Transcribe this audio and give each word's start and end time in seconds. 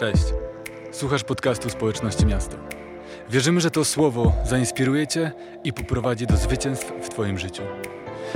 Cześć. 0.00 0.24
Słuchasz 0.92 1.24
podcastu 1.24 1.70
Społeczności 1.70 2.26
Miasto. 2.26 2.56
Wierzymy, 3.30 3.60
że 3.60 3.70
to 3.70 3.84
słowo 3.84 4.32
zainspiruje 4.46 5.06
Cię 5.06 5.32
i 5.64 5.72
poprowadzi 5.72 6.26
do 6.26 6.36
zwycięstw 6.36 6.92
w 7.02 7.08
Twoim 7.08 7.38
życiu. 7.38 7.62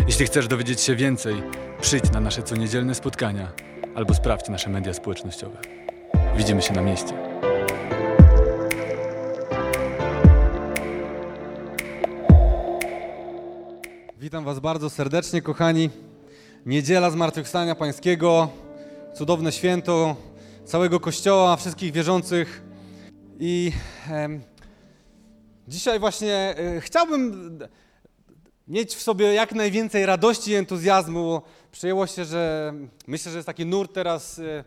Jeśli 0.07 0.27
chcesz 0.27 0.49
dowiedzieć 0.49 0.81
się 0.81 0.97
więcej, 0.97 1.43
przyjdź 1.81 2.11
na 2.13 2.21
nasze 2.21 2.43
coniedzielne 2.43 2.95
spotkania 2.95 3.53
albo 3.95 4.15
sprawdź 4.15 4.49
nasze 4.49 4.71
media 4.71 4.95
społecznościowe. 4.95 5.59
Widzimy 6.37 6.63
się 6.63 6.75
na 6.75 6.83
mieście. 6.83 7.13
Witam 14.21 14.45
Was 14.45 14.61
bardzo 14.61 14.91
serdecznie, 14.91 15.43
kochani. 15.43 15.91
Niedziela 16.67 17.11
Zmartwychwstania 17.11 17.75
Pańskiego, 17.75 18.49
cudowne 19.15 19.53
święto 19.53 20.17
całego 20.65 21.01
Kościoła, 21.01 21.57
wszystkich 21.57 21.93
wierzących. 21.93 22.63
I 23.41 23.73
em, 24.11 24.43
dzisiaj 25.69 26.01
właśnie 26.01 26.55
e, 26.59 26.81
chciałbym 26.81 27.59
mieć 28.69 28.95
w 28.95 29.03
sobie 29.03 29.35
jak 29.35 29.53
najwięcej 29.55 30.07
radości 30.07 30.51
i 30.51 30.55
entuzjazmu. 30.55 31.43
Przyjęło 31.73 32.07
się, 32.07 32.25
że 32.25 32.75
myślę, 33.07 33.33
że 33.33 33.39
jest 33.39 33.47
taki 33.47 33.67
nurt 33.67 33.93
teraz 33.95 34.39
e, 34.39 34.65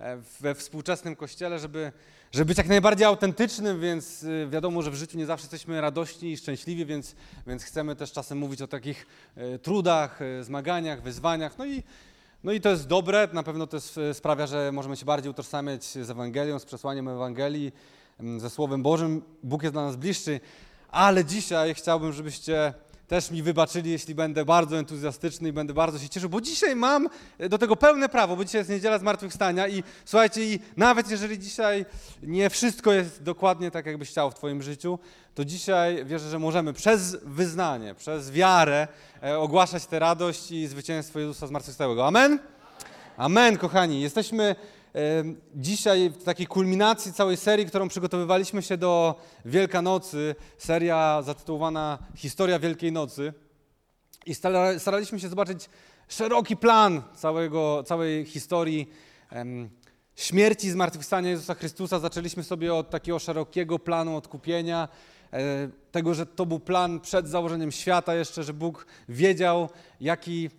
e, 0.00 0.18
we 0.40 0.54
współczesnym 0.54 1.16
Kościele, 1.16 1.58
żeby, 1.58 1.92
żeby 2.32 2.44
być 2.44 2.58
jak 2.58 2.68
najbardziej 2.68 3.06
autentycznym, 3.06 3.80
więc 3.80 4.24
e, 4.24 4.48
wiadomo, 4.48 4.82
że 4.82 4.90
w 4.90 4.94
życiu 4.94 5.18
nie 5.18 5.26
zawsze 5.26 5.44
jesteśmy 5.44 5.80
radośni 5.80 6.32
i 6.32 6.36
szczęśliwi, 6.36 6.86
więc, 6.86 7.14
więc 7.46 7.64
chcemy 7.64 7.96
też 7.96 8.12
czasem 8.12 8.38
mówić 8.38 8.62
o 8.62 8.68
takich 8.68 9.06
e, 9.36 9.58
trudach, 9.58 10.22
e, 10.22 10.44
zmaganiach, 10.44 11.02
wyzwaniach. 11.02 11.58
No 11.58 11.66
i, 11.66 11.82
no 12.44 12.52
i 12.52 12.60
to 12.60 12.68
jest 12.68 12.86
dobre, 12.86 13.28
na 13.32 13.42
pewno 13.42 13.66
to 13.66 13.76
jest, 13.76 13.98
e, 13.98 14.14
sprawia, 14.14 14.46
że 14.46 14.72
możemy 14.72 14.96
się 14.96 15.04
bardziej 15.04 15.30
utożsamiać 15.30 15.84
z 15.84 16.10
Ewangelią, 16.10 16.58
z 16.58 16.64
przesłaniem 16.64 17.08
Ewangelii, 17.08 17.72
m, 18.20 18.40
ze 18.40 18.50
Słowem 18.50 18.82
Bożym. 18.82 19.22
Bóg 19.42 19.62
jest 19.62 19.74
dla 19.74 19.82
nas 19.84 19.96
bliższy, 19.96 20.40
ale 20.88 21.24
dzisiaj 21.24 21.74
chciałbym, 21.74 22.12
żebyście 22.12 22.74
też 23.08 23.30
mi 23.30 23.42
wybaczyli, 23.42 23.90
jeśli 23.90 24.14
będę 24.14 24.44
bardzo 24.44 24.78
entuzjastyczny 24.78 25.48
i 25.48 25.52
będę 25.52 25.74
bardzo 25.74 25.98
się 25.98 26.08
cieszył, 26.08 26.30
bo 26.30 26.40
dzisiaj 26.40 26.76
mam 26.76 27.08
e, 27.38 27.48
do 27.48 27.58
tego 27.58 27.76
pełne 27.76 28.08
prawo, 28.08 28.36
bo 28.36 28.44
dzisiaj 28.44 28.60
jest 28.60 28.70
niedziela 28.70 28.98
zmartwychwstania 28.98 29.68
i 29.68 29.82
słuchajcie, 30.04 30.44
i 30.44 30.60
nawet 30.76 31.10
jeżeli 31.10 31.38
dzisiaj 31.38 31.86
nie 32.22 32.50
wszystko 32.50 32.92
jest 32.92 33.22
dokładnie 33.22 33.70
tak, 33.70 33.86
jakbyś 33.86 34.08
chciał 34.08 34.30
w 34.30 34.34
Twoim 34.34 34.62
życiu, 34.62 34.98
to 35.34 35.44
dzisiaj 35.44 36.04
wierzę, 36.04 36.30
że 36.30 36.38
możemy 36.38 36.72
przez 36.72 37.16
wyznanie, 37.22 37.94
przez 37.94 38.30
wiarę 38.30 38.88
e, 39.22 39.38
ogłaszać 39.38 39.86
tę 39.86 39.98
radość 39.98 40.50
i 40.50 40.66
zwycięstwo 40.66 41.18
Jezusa 41.18 41.46
zmartwychwstałego. 41.46 42.06
Amen? 42.06 42.38
Amen, 43.16 43.58
kochani. 43.58 44.00
Jesteśmy 44.00 44.56
dzisiaj 45.54 46.10
w 46.10 46.24
takiej 46.24 46.46
kulminacji 46.46 47.12
całej 47.12 47.36
serii, 47.36 47.66
którą 47.66 47.88
przygotowywaliśmy 47.88 48.62
się 48.62 48.76
do 48.76 49.20
Wielkanocy. 49.44 50.34
Seria 50.58 51.22
zatytułowana 51.22 51.98
Historia 52.16 52.58
Wielkiej 52.58 52.92
Nocy. 52.92 53.32
I 54.26 54.34
stara- 54.34 54.78
staraliśmy 54.78 55.20
się 55.20 55.28
zobaczyć 55.28 55.68
szeroki 56.08 56.56
plan 56.56 57.02
całego, 57.14 57.82
całej 57.86 58.24
historii 58.24 58.90
śmierci 60.16 60.66
i 60.66 60.70
zmartwychwstania 60.70 61.30
Jezusa 61.30 61.54
Chrystusa. 61.54 61.98
Zaczęliśmy 61.98 62.42
sobie 62.42 62.74
od 62.74 62.90
takiego 62.90 63.18
szerokiego 63.18 63.78
planu 63.78 64.16
odkupienia, 64.16 64.88
e, 65.32 65.68
tego, 65.92 66.14
że 66.14 66.26
to 66.26 66.46
był 66.46 66.60
plan 66.60 67.00
przed 67.00 67.28
założeniem 67.28 67.72
świata 67.72 68.14
jeszcze, 68.14 68.42
że 68.42 68.54
Bóg 68.54 68.86
wiedział, 69.08 69.68
jaki, 70.00 70.50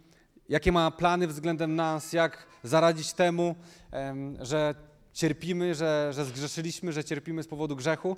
jakie 0.49 0.71
ma 0.71 0.91
plany 0.91 1.27
względem 1.27 1.75
nas, 1.75 2.13
jak 2.13 2.45
zaradzić 2.63 3.13
temu, 3.13 3.55
em, 3.91 4.37
że 4.41 4.75
cierpimy, 5.13 5.75
że, 5.75 6.11
że 6.13 6.25
zgrzeszyliśmy, 6.25 6.93
że 6.93 7.03
cierpimy 7.03 7.43
z 7.43 7.47
powodu 7.47 7.75
grzechu. 7.75 8.17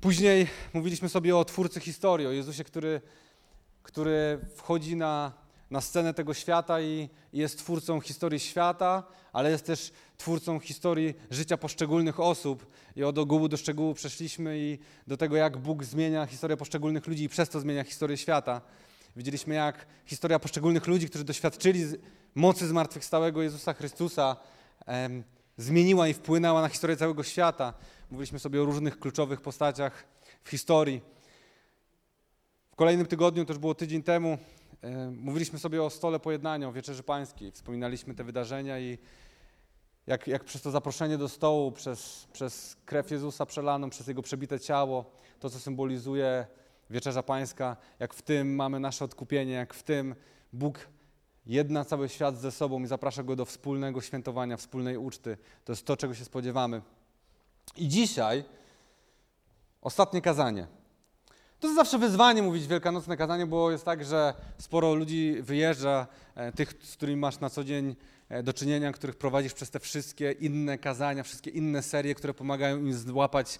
Później 0.00 0.46
mówiliśmy 0.74 1.08
sobie 1.08 1.36
o 1.36 1.44
Twórcy 1.44 1.80
historii, 1.80 2.26
o 2.26 2.32
Jezusie, 2.32 2.64
który 2.64 3.00
który 3.84 4.38
wchodzi 4.56 4.96
na, 4.96 5.32
na 5.70 5.80
scenę 5.80 6.14
tego 6.14 6.34
świata 6.34 6.80
i, 6.80 7.08
i 7.32 7.38
jest 7.38 7.58
twórcą 7.58 8.00
historii 8.00 8.40
świata, 8.40 9.02
ale 9.32 9.50
jest 9.50 9.66
też 9.66 9.92
twórcą 10.16 10.58
historii 10.58 11.14
życia 11.30 11.56
poszczególnych 11.56 12.20
osób. 12.20 12.66
I 12.96 13.04
od 13.04 13.18
ogółu 13.18 13.48
do 13.48 13.56
szczegółu 13.56 13.94
przeszliśmy 13.94 14.58
i 14.58 14.78
do 15.06 15.16
tego, 15.16 15.36
jak 15.36 15.58
Bóg 15.58 15.84
zmienia 15.84 16.26
historię 16.26 16.56
poszczególnych 16.56 17.06
ludzi 17.06 17.24
i 17.24 17.28
przez 17.28 17.48
to 17.48 17.60
zmienia 17.60 17.84
historię 17.84 18.16
świata. 18.16 18.60
Widzieliśmy, 19.16 19.54
jak 19.54 19.86
historia 20.06 20.38
poszczególnych 20.38 20.86
ludzi, 20.86 21.08
którzy 21.08 21.24
doświadczyli 21.24 21.84
mocy 22.34 22.68
zmartwychwstałego 22.68 23.42
Jezusa 23.42 23.72
Chrystusa, 23.74 24.36
em, 24.86 25.24
zmieniła 25.56 26.08
i 26.08 26.14
wpłynęła 26.14 26.62
na 26.62 26.68
historię 26.68 26.96
całego 26.96 27.22
świata. 27.22 27.74
Mówiliśmy 28.10 28.38
sobie 28.38 28.62
o 28.62 28.64
różnych 28.64 28.98
kluczowych 28.98 29.40
postaciach 29.40 30.04
w 30.44 30.50
historii. 30.50 31.00
W 32.72 32.76
kolejnym 32.76 33.06
tygodniu, 33.06 33.44
to 33.44 33.52
już 33.52 33.60
było 33.60 33.74
tydzień 33.74 34.02
temu, 34.02 34.38
mówiliśmy 35.10 35.58
sobie 35.58 35.82
o 35.82 35.90
stole 35.90 36.20
pojednania, 36.20 36.68
o 36.68 36.72
wieczerzy 36.72 37.02
pańskiej. 37.02 37.52
Wspominaliśmy 37.52 38.14
te 38.14 38.24
wydarzenia 38.24 38.78
i 38.78 38.98
jak, 40.06 40.26
jak 40.26 40.44
przez 40.44 40.62
to 40.62 40.70
zaproszenie 40.70 41.18
do 41.18 41.28
stołu, 41.28 41.72
przez, 41.72 42.28
przez 42.32 42.76
krew 42.84 43.10
Jezusa 43.10 43.46
przelaną, 43.46 43.90
przez 43.90 44.06
Jego 44.06 44.22
przebite 44.22 44.60
ciało, 44.60 45.10
to 45.40 45.50
co 45.50 45.58
symbolizuje 45.58 46.46
wieczerza 46.90 47.22
pańska, 47.22 47.76
jak 47.98 48.14
w 48.14 48.22
tym 48.22 48.54
mamy 48.54 48.80
nasze 48.80 49.04
odkupienie, 49.04 49.52
jak 49.52 49.74
w 49.74 49.82
tym 49.82 50.14
Bóg 50.52 50.88
jedna 51.46 51.84
cały 51.84 52.08
świat 52.08 52.38
ze 52.38 52.52
sobą 52.52 52.82
i 52.82 52.86
zaprasza 52.86 53.22
Go 53.22 53.36
do 53.36 53.44
wspólnego 53.44 54.00
świętowania, 54.00 54.56
wspólnej 54.56 54.96
uczty. 54.96 55.36
To 55.64 55.72
jest 55.72 55.86
to, 55.86 55.96
czego 55.96 56.14
się 56.14 56.24
spodziewamy. 56.24 56.82
I 57.76 57.88
dzisiaj 57.88 58.44
ostatnie 59.82 60.22
kazanie. 60.22 60.66
To 61.60 61.68
jest 61.68 61.76
zawsze 61.76 61.98
wyzwanie 61.98 62.42
mówić 62.42 62.66
wielkanocne 62.66 63.16
kazanie, 63.16 63.46
bo 63.46 63.70
jest 63.70 63.84
tak, 63.84 64.04
że 64.04 64.34
sporo 64.58 64.94
ludzi 64.94 65.36
wyjeżdża, 65.42 66.06
e, 66.34 66.52
tych, 66.52 66.74
z 66.82 66.96
którymi 66.96 67.20
masz 67.20 67.40
na 67.40 67.50
co 67.50 67.64
dzień 67.64 67.96
do 68.42 68.52
czynienia, 68.52 68.92
których 68.92 69.16
prowadzisz 69.16 69.52
przez 69.52 69.70
te 69.70 69.80
wszystkie 69.80 70.32
inne 70.32 70.78
kazania, 70.78 71.22
wszystkie 71.22 71.50
inne 71.50 71.82
serie, 71.82 72.14
które 72.14 72.34
pomagają 72.34 72.78
im 72.78 72.94
złapać 72.94 73.58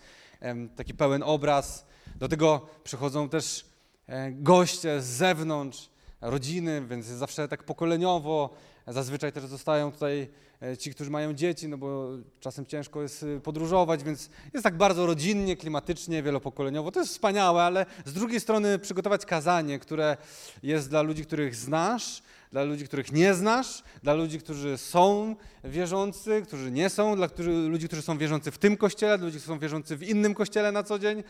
taki 0.77 0.95
pełen 0.95 1.23
obraz. 1.23 1.87
Do 2.17 2.29
tego 2.29 2.67
przychodzą 2.85 3.29
też 3.29 3.67
e, 4.07 4.33
goście 4.33 5.01
z 5.01 5.05
zewnątrz, 5.05 5.91
rodziny, 6.21 6.83
więc 6.89 7.07
zawsze 7.07 7.49
tak 7.49 7.65
pokoleniowo. 7.65 8.51
Zazwyczaj 8.87 9.33
też 9.33 9.45
zostają 9.45 9.93
tutaj 9.93 10.29
e, 10.63 10.77
ci, 10.77 10.95
którzy 10.95 11.11
mają 11.11 11.33
dzieci, 11.33 11.69
no 11.69 11.79
bo 11.79 12.09
czasem 12.41 12.67
ciężko 12.67 13.03
jest 13.03 13.23
y, 13.23 13.41
podróżować, 13.41 14.05
więc 14.05 14.31
jest 14.55 14.65
tak 14.65 14.77
bardzo 14.77 15.07
rodzinnie, 15.07 15.57
klimatycznie, 15.57 16.23
wielopokoleniowo. 16.23 16.91
To 16.91 17.01
jest 17.01 17.13
wspaniałe, 17.13 17.63
ale 17.63 17.87
z 18.05 18.13
drugiej 18.13 18.41
strony 18.41 18.79
przygotować 18.79 19.27
kazanie, 19.27 19.79
które 19.79 20.17
jest 20.63 20.91
dla 20.91 21.03
ludzi, 21.03 21.25
których 21.25 21.57
znasz, 21.57 22.23
dla 22.55 22.63
ludzi, 22.63 22.85
których 22.85 23.13
nie 23.13 23.35
znasz, 23.35 23.83
dla 24.03 24.15
ludzi, 24.15 24.39
którzy 24.39 24.79
są 24.79 25.37
wierzący, 25.65 26.43
którzy 26.47 26.71
nie 26.71 26.91
są, 26.91 27.17
dla 27.17 27.29
którzy, 27.29 27.51
ludzi, 27.51 27.87
którzy 27.87 28.03
są 28.03 28.19
wierzący 28.19 28.51
w 28.51 28.59
tym 28.59 28.77
kościele, 28.77 29.19
dla 29.19 29.25
ludzi, 29.25 29.39
którzy 29.39 29.55
są 29.55 29.59
wierzący 29.59 29.97
w 29.97 30.03
innym 30.03 30.35
kościele 30.35 30.73
na 30.73 30.83
co 30.83 30.99
dzień. 30.99 31.23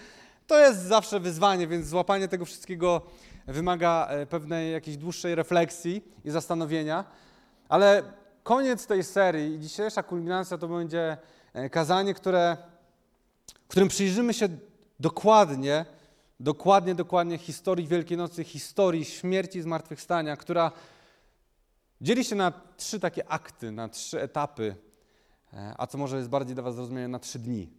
To 0.46 0.58
jest 0.58 0.82
zawsze 0.82 1.20
wyzwanie, 1.20 1.66
więc 1.66 1.86
złapanie 1.86 2.28
tego 2.28 2.44
wszystkiego 2.44 3.02
wymaga 3.46 4.06
e, 4.10 4.26
pewnej 4.26 4.72
jakiejś 4.72 4.96
dłuższej 4.96 5.34
refleksji 5.34 6.04
i 6.24 6.30
zastanowienia. 6.30 7.04
Ale 7.68 8.02
koniec 8.42 8.86
tej 8.86 9.04
serii 9.04 9.54
i 9.54 9.60
dzisiejsza 9.60 10.02
kulminacja 10.02 10.58
to 10.58 10.68
będzie 10.68 11.16
e, 11.52 11.70
kazanie, 11.70 12.14
które, 12.14 12.56
w 13.64 13.68
którym 13.68 13.88
przyjrzymy 13.88 14.34
się 14.34 14.48
dokładnie, 15.00 15.84
dokładnie, 16.40 16.94
dokładnie 16.94 17.38
historii 17.38 17.88
Wielkiej 17.88 18.16
Nocy, 18.16 18.44
historii 18.44 19.04
śmierci 19.04 19.58
i 19.58 19.62
zmartwychwstania, 19.62 20.36
która 20.36 20.72
dzieli 22.04 22.24
się 22.24 22.36
na 22.36 22.52
trzy 22.76 23.00
takie 23.00 23.28
akty, 23.28 23.72
na 23.72 23.88
trzy 23.88 24.20
etapy, 24.20 24.76
e, 25.52 25.74
a 25.78 25.86
co 25.86 25.98
może 25.98 26.16
jest 26.16 26.28
bardziej 26.28 26.54
dla 26.54 26.64
Was 26.64 26.74
zrozumiałe, 26.74 27.08
na 27.08 27.18
trzy 27.18 27.38
dni. 27.38 27.70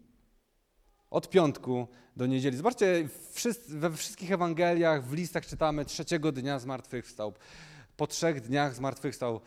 Od 1.10 1.30
piątku 1.30 1.88
do 2.16 2.26
niedzieli. 2.26 2.58
Zobaczcie, 2.58 3.08
we 3.68 3.92
wszystkich 3.92 4.32
Ewangeliach, 4.32 5.06
w 5.06 5.14
listach 5.14 5.46
czytamy 5.46 5.86
trzeciego 5.86 6.32
dnia 6.32 6.60
zmartwychwstał. 6.60 7.34
Po 7.98 8.08
trzech 8.08 8.42
dniach 8.42 8.76
zmartwychwstał. 8.76 9.42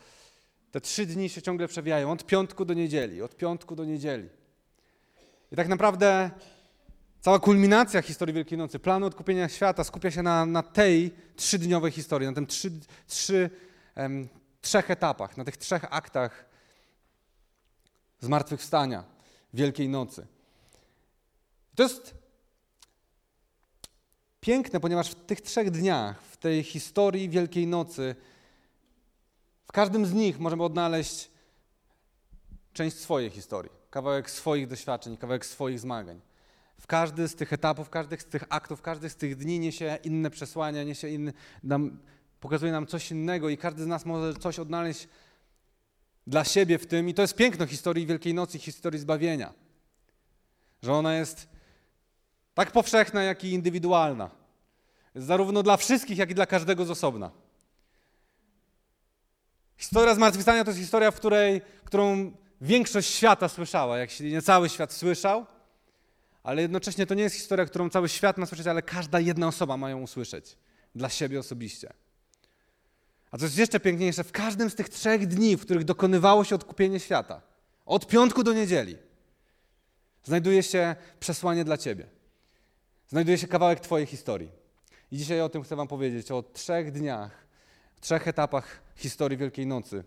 Te 0.70 0.80
trzy 0.80 1.06
dni 1.06 1.28
się 1.28 1.42
ciągle 1.42 1.68
przewijają, 1.68 2.12
od 2.12 2.26
piątku 2.26 2.64
do 2.64 2.74
niedzieli, 2.74 3.22
od 3.22 3.36
piątku 3.36 3.76
do 3.76 3.84
niedzieli. 3.84 4.28
I 5.52 5.56
tak 5.56 5.68
naprawdę 5.68 6.30
cała 7.20 7.38
kulminacja 7.38 8.02
historii 8.02 8.34
Wielkiej 8.34 8.58
Nocy, 8.58 8.78
planu 8.78 9.06
odkupienia 9.06 9.48
świata 9.48 9.84
skupia 9.84 10.10
się 10.10 10.22
na, 10.22 10.46
na 10.46 10.62
tej 10.62 11.10
trzydniowej 11.36 11.92
historii, 11.92 12.28
na 12.28 12.34
tym 12.34 12.46
trzy, 12.46 12.70
trzy, 13.06 13.50
trzech 14.60 14.90
etapach, 14.90 15.36
na 15.36 15.44
tych 15.44 15.56
trzech 15.56 15.84
aktach 15.90 16.44
zmartwychwstania 18.20 19.04
Wielkiej 19.54 19.88
Nocy. 19.88 20.26
To 21.74 21.82
jest 21.82 22.14
piękne, 24.40 24.80
ponieważ 24.80 25.10
w 25.10 25.14
tych 25.14 25.40
trzech 25.40 25.70
dniach, 25.70 26.22
w 26.22 26.36
tej 26.36 26.62
historii 26.62 27.28
Wielkiej 27.28 27.66
Nocy, 27.66 28.16
w 29.66 29.72
każdym 29.72 30.06
z 30.06 30.12
nich 30.12 30.38
możemy 30.38 30.64
odnaleźć 30.64 31.30
część 32.72 32.96
swojej 32.96 33.30
historii. 33.30 33.70
kawałek 33.90 34.30
swoich 34.30 34.66
doświadczeń, 34.66 35.16
kawałek 35.16 35.46
swoich 35.46 35.80
zmagań. 35.80 36.20
W 36.80 36.86
każdy 36.86 37.28
z 37.28 37.34
tych 37.34 37.52
etapów, 37.52 37.90
każdy 37.90 38.20
z 38.20 38.24
tych 38.24 38.44
aktów, 38.48 38.82
każdy 38.82 39.10
z 39.10 39.16
tych 39.16 39.36
dni 39.36 39.60
niesie 39.60 39.98
inne 40.04 40.30
przesłania, 40.30 40.84
niesie 40.84 41.08
inny, 41.08 41.32
nam, 41.62 41.98
pokazuje 42.40 42.72
nam 42.72 42.86
coś 42.86 43.10
innego 43.10 43.48
i 43.48 43.56
każdy 43.56 43.82
z 43.82 43.86
nas 43.86 44.06
może 44.06 44.34
coś 44.34 44.58
odnaleźć 44.58 45.08
dla 46.26 46.44
siebie 46.44 46.78
w 46.78 46.86
tym. 46.86 47.08
I 47.08 47.14
to 47.14 47.22
jest 47.22 47.34
piękno 47.34 47.66
historii 47.66 48.06
Wielkiej 48.06 48.34
Nocy, 48.34 48.58
historii 48.58 49.00
zbawienia. 49.00 49.52
Że 50.82 50.92
ona 50.92 51.14
jest 51.14 51.48
tak 52.54 52.72
powszechna, 52.72 53.22
jak 53.22 53.44
i 53.44 53.52
indywidualna. 53.52 54.30
Zarówno 55.14 55.62
dla 55.62 55.76
wszystkich, 55.76 56.18
jak 56.18 56.30
i 56.30 56.34
dla 56.34 56.46
każdego 56.46 56.84
z 56.84 56.90
osobna. 56.90 57.30
Historia 59.76 60.14
zmartwychwstania 60.14 60.64
to 60.64 60.70
jest 60.70 60.80
historia, 60.80 61.10
w 61.10 61.16
której, 61.16 61.60
którą 61.84 62.32
większość 62.60 63.14
świata 63.14 63.48
słyszała, 63.48 63.98
jak 63.98 64.10
się 64.10 64.24
nie 64.24 64.42
cały 64.42 64.68
świat 64.68 64.92
słyszał, 64.92 65.46
ale 66.42 66.62
jednocześnie 66.62 67.06
to 67.06 67.14
nie 67.14 67.22
jest 67.22 67.36
historia, 67.36 67.66
którą 67.66 67.90
cały 67.90 68.08
świat 68.08 68.38
ma 68.38 68.46
słyszeć, 68.46 68.66
ale 68.66 68.82
każda 68.82 69.20
jedna 69.20 69.48
osoba 69.48 69.76
ma 69.76 69.90
ją 69.90 70.02
usłyszeć 70.02 70.56
dla 70.94 71.08
siebie 71.08 71.38
osobiście. 71.38 71.92
A 73.30 73.38
co 73.38 73.44
jest 73.44 73.58
jeszcze 73.58 73.80
piękniejsze, 73.80 74.24
w 74.24 74.32
każdym 74.32 74.70
z 74.70 74.74
tych 74.74 74.88
trzech 74.88 75.26
dni, 75.26 75.56
w 75.56 75.60
których 75.60 75.84
dokonywało 75.84 76.44
się 76.44 76.54
odkupienie 76.54 77.00
świata, 77.00 77.42
od 77.86 78.06
piątku 78.06 78.42
do 78.42 78.52
niedzieli, 78.52 78.96
znajduje 80.24 80.62
się 80.62 80.96
przesłanie 81.20 81.64
dla 81.64 81.76
ciebie. 81.76 82.06
Znajduje 83.08 83.38
się 83.38 83.46
kawałek 83.46 83.80
Twojej 83.80 84.06
historii. 84.06 84.50
I 85.10 85.16
dzisiaj 85.16 85.40
o 85.40 85.48
tym 85.48 85.62
chcę 85.62 85.76
Wam 85.76 85.88
powiedzieć, 85.88 86.30
o 86.30 86.42
trzech 86.42 86.92
dniach, 86.92 87.46
trzech 88.00 88.28
etapach 88.28 88.82
historii 88.96 89.38
Wielkiej 89.38 89.66
Nocy. 89.66 90.04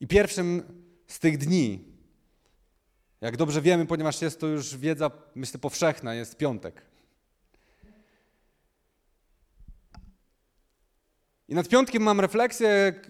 I 0.00 0.06
pierwszym 0.06 0.62
z 1.06 1.18
tych 1.18 1.38
dni, 1.38 1.84
jak 3.20 3.36
dobrze 3.36 3.62
wiemy, 3.62 3.86
ponieważ 3.86 4.22
jest 4.22 4.40
to 4.40 4.46
już 4.46 4.76
wiedza, 4.76 5.10
myślę, 5.34 5.60
powszechna, 5.60 6.14
jest 6.14 6.36
piątek. 6.36 6.82
I 11.48 11.54
nad 11.54 11.68
piątkiem 11.68 12.02
mam 12.02 12.20
refleksję, 12.20 13.00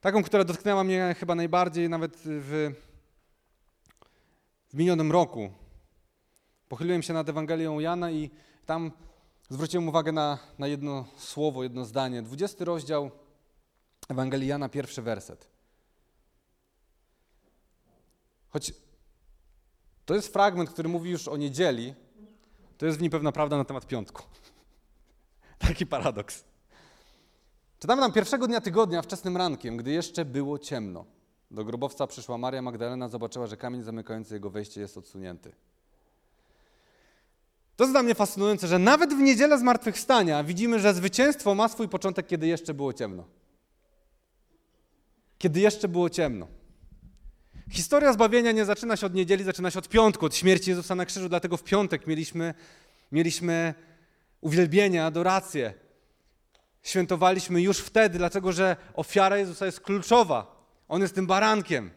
taką, 0.00 0.22
która 0.22 0.44
dotknęła 0.44 0.84
mnie 0.84 1.14
chyba 1.18 1.34
najbardziej 1.34 1.88
nawet 1.88 2.16
w, 2.24 2.74
w 4.68 4.74
minionym 4.74 5.12
roku. 5.12 5.50
Pochyliłem 6.68 7.02
się 7.02 7.12
nad 7.12 7.28
Ewangelią 7.28 7.78
Jana 7.78 8.10
i 8.10 8.30
tam 8.66 8.92
zwróciłem 9.48 9.88
uwagę 9.88 10.12
na, 10.12 10.38
na 10.58 10.66
jedno 10.66 11.04
słowo, 11.16 11.62
jedno 11.62 11.84
zdanie. 11.84 12.22
20 12.22 12.64
rozdział 12.64 13.10
Ewangelii 14.08 14.48
Jana, 14.48 14.68
pierwszy 14.68 15.02
werset. 15.02 15.48
Choć 18.48 18.72
to 20.04 20.14
jest 20.14 20.32
fragment, 20.32 20.70
który 20.70 20.88
mówi 20.88 21.10
już 21.10 21.28
o 21.28 21.36
niedzieli, 21.36 21.94
to 22.78 22.86
jest 22.86 22.98
w 22.98 23.02
nim 23.02 23.10
pewna 23.10 23.32
prawda 23.32 23.56
na 23.56 23.64
temat 23.64 23.86
piątku. 23.86 24.22
Taki 25.58 25.86
paradoks. 25.86 26.53
Czytamy 27.78 28.00
nam 28.00 28.12
pierwszego 28.12 28.46
dnia 28.46 28.60
tygodnia, 28.60 29.02
wczesnym 29.02 29.36
rankiem, 29.36 29.76
gdy 29.76 29.90
jeszcze 29.90 30.24
było 30.24 30.58
ciemno. 30.58 31.04
Do 31.50 31.64
grobowca 31.64 32.06
przyszła 32.06 32.38
Maria 32.38 32.62
Magdalena, 32.62 33.08
zobaczyła, 33.08 33.46
że 33.46 33.56
kamień 33.56 33.82
zamykający 33.82 34.34
jego 34.34 34.50
wejście 34.50 34.80
jest 34.80 34.98
odsunięty. 34.98 35.52
To 37.76 37.84
jest 37.84 37.92
dla 37.92 38.02
mnie 38.02 38.14
fascynujące, 38.14 38.68
że 38.68 38.78
nawet 38.78 39.14
w 39.14 39.18
niedzielę 39.18 39.58
zmartwychwstania 39.58 40.44
widzimy, 40.44 40.80
że 40.80 40.94
zwycięstwo 40.94 41.54
ma 41.54 41.68
swój 41.68 41.88
początek, 41.88 42.26
kiedy 42.26 42.46
jeszcze 42.46 42.74
było 42.74 42.92
ciemno. 42.92 43.24
Kiedy 45.38 45.60
jeszcze 45.60 45.88
było 45.88 46.10
ciemno. 46.10 46.46
Historia 47.70 48.12
zbawienia 48.12 48.52
nie 48.52 48.64
zaczyna 48.64 48.96
się 48.96 49.06
od 49.06 49.14
niedzieli, 49.14 49.44
zaczyna 49.44 49.70
się 49.70 49.78
od 49.78 49.88
piątku, 49.88 50.26
od 50.26 50.36
śmierci 50.36 50.70
Jezusa 50.70 50.94
na 50.94 51.06
krzyżu, 51.06 51.28
dlatego 51.28 51.56
w 51.56 51.62
piątek 51.62 52.06
mieliśmy, 52.06 52.54
mieliśmy 53.12 53.74
uwielbienie, 54.40 55.04
adorację. 55.04 55.74
Świętowaliśmy 56.84 57.62
już 57.62 57.78
wtedy, 57.78 58.18
dlatego 58.18 58.52
że 58.52 58.76
ofiara 58.94 59.36
Jezusa 59.36 59.66
jest 59.66 59.80
kluczowa. 59.80 60.64
On 60.88 61.02
jest 61.02 61.14
tym 61.14 61.26
barankiem. 61.26 61.90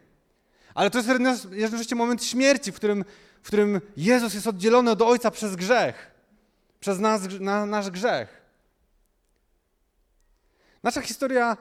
Ale 0.73 0.89
to 0.89 0.97
jest 0.97 1.09
jednocześnie 1.51 1.95
moment 1.95 2.23
śmierci, 2.23 2.71
w 2.71 2.75
którym 2.75 3.05
w 3.47 3.47
którym 3.47 3.81
Jezus 3.97 4.33
jest 4.33 4.47
oddzielony 4.47 4.91
od 4.91 5.01
Ojca 5.01 5.31
przez 5.31 5.55
grzech, 5.55 6.11
przez 6.79 6.99
nas, 6.99 7.21
na, 7.39 7.65
nasz 7.65 7.89
grzech. 7.89 8.41
Nasza 10.83 11.01
historia 11.01 11.57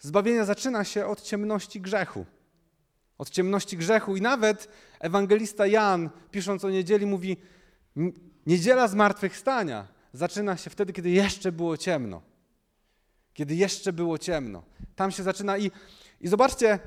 zbawienia 0.00 0.44
zaczyna 0.44 0.84
się 0.84 1.06
od 1.06 1.22
ciemności 1.22 1.80
grzechu. 1.80 2.26
Od 3.18 3.30
ciemności 3.30 3.76
grzechu 3.76 4.16
i 4.16 4.20
nawet 4.20 4.68
ewangelista 5.00 5.66
Jan, 5.66 6.10
pisząc 6.30 6.64
o 6.64 6.70
niedzieli, 6.70 7.06
mówi: 7.06 7.36
Niedziela 8.46 8.88
zmartwychwstania 8.88 9.86
zaczyna 10.12 10.56
się 10.56 10.70
wtedy, 10.70 10.92
kiedy 10.92 11.10
jeszcze 11.10 11.52
było 11.52 11.76
ciemno. 11.76 12.22
Kiedy 13.38 13.54
jeszcze 13.54 13.92
było 13.92 14.18
ciemno. 14.18 14.62
Tam 14.96 15.10
się 15.10 15.22
zaczyna 15.22 15.58
i, 15.58 15.70
i 16.20 16.28
zobaczcie, 16.28 16.78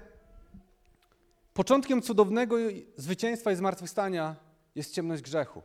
Początkiem 1.54 2.02
cudownego 2.02 2.56
zwycięstwa 2.98 3.52
i 3.52 3.56
zmartwychwstania 3.56 4.36
jest 4.76 4.94
ciemność 4.94 5.22
grzechu. 5.22 5.62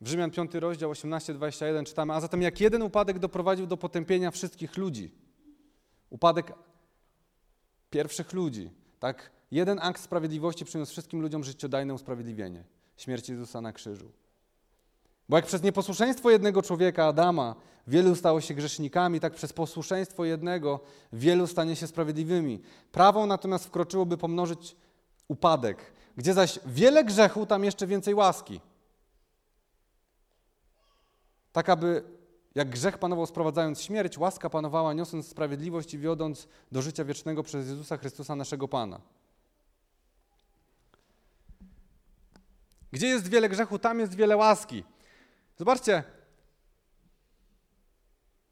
W 0.00 0.08
Rzymian 0.08 0.30
5 0.30 0.54
rozdział 0.54 0.92
18-21 0.92 1.84
czytamy, 1.84 2.12
a 2.12 2.20
zatem 2.20 2.42
jak 2.42 2.60
jeden 2.60 2.82
upadek 2.82 3.18
doprowadził 3.18 3.66
do 3.66 3.76
potępienia 3.76 4.30
wszystkich 4.30 4.76
ludzi, 4.76 5.10
upadek 6.10 6.52
pierwszych 7.90 8.32
ludzi, 8.32 8.70
tak 9.00 9.30
jeden 9.50 9.78
akt 9.82 10.02
sprawiedliwości 10.02 10.64
przyniósł 10.64 10.92
wszystkim 10.92 11.20
ludziom 11.20 11.44
życiodajne 11.44 11.94
usprawiedliwienie, 11.94 12.64
śmierć 12.96 13.28
Jezusa 13.28 13.60
na 13.60 13.72
krzyżu. 13.72 14.21
Bo 15.28 15.36
jak 15.36 15.46
przez 15.46 15.62
nieposłuszeństwo 15.62 16.30
jednego 16.30 16.62
człowieka, 16.62 17.06
Adama, 17.06 17.54
wielu 17.86 18.14
stało 18.14 18.40
się 18.40 18.54
grzesznikami, 18.54 19.20
tak 19.20 19.34
przez 19.34 19.52
posłuszeństwo 19.52 20.24
jednego 20.24 20.80
wielu 21.12 21.46
stanie 21.46 21.76
się 21.76 21.86
sprawiedliwymi. 21.86 22.62
Prawo 22.92 23.26
natomiast 23.26 23.66
wkroczyło, 23.66 24.06
by 24.06 24.16
pomnożyć 24.16 24.76
upadek. 25.28 25.92
Gdzie 26.16 26.34
zaś 26.34 26.58
wiele 26.66 27.04
grzechu, 27.04 27.46
tam 27.46 27.64
jeszcze 27.64 27.86
więcej 27.86 28.14
łaski. 28.14 28.60
Tak, 31.52 31.68
aby 31.68 32.04
jak 32.54 32.70
grzech 32.70 32.98
panował 32.98 33.26
sprowadzając 33.26 33.82
śmierć, 33.82 34.18
łaska 34.18 34.50
panowała 34.50 34.92
niosąc 34.92 35.28
sprawiedliwość 35.28 35.94
i 35.94 35.98
wiodąc 35.98 36.48
do 36.72 36.82
życia 36.82 37.04
wiecznego 37.04 37.42
przez 37.42 37.68
Jezusa 37.68 37.96
Chrystusa 37.96 38.36
naszego 38.36 38.68
Pana. 38.68 39.00
Gdzie 42.92 43.06
jest 43.06 43.28
wiele 43.28 43.48
grzechu, 43.48 43.78
tam 43.78 44.00
jest 44.00 44.14
wiele 44.14 44.36
łaski. 44.36 44.84
Zobaczcie, 45.62 46.02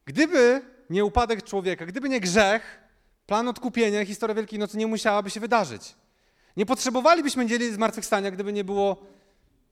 gdyby 0.04 0.62
nie 0.90 1.04
upadek 1.04 1.42
człowieka, 1.42 1.86
gdyby 1.86 2.08
nie 2.08 2.20
grzech, 2.20 2.80
plan 3.26 3.48
odkupienia, 3.48 4.04
historia 4.04 4.34
Wielkiej 4.34 4.58
Nocy 4.58 4.78
nie 4.78 4.86
musiałaby 4.86 5.30
się 5.30 5.40
wydarzyć. 5.40 5.94
Nie 6.56 6.66
potrzebowalibyśmy 6.66 7.46
dzieli 7.46 7.72
zmartwychwstania, 7.72 8.30
gdyby 8.30 8.52
nie 8.52 8.64
było 8.64 9.06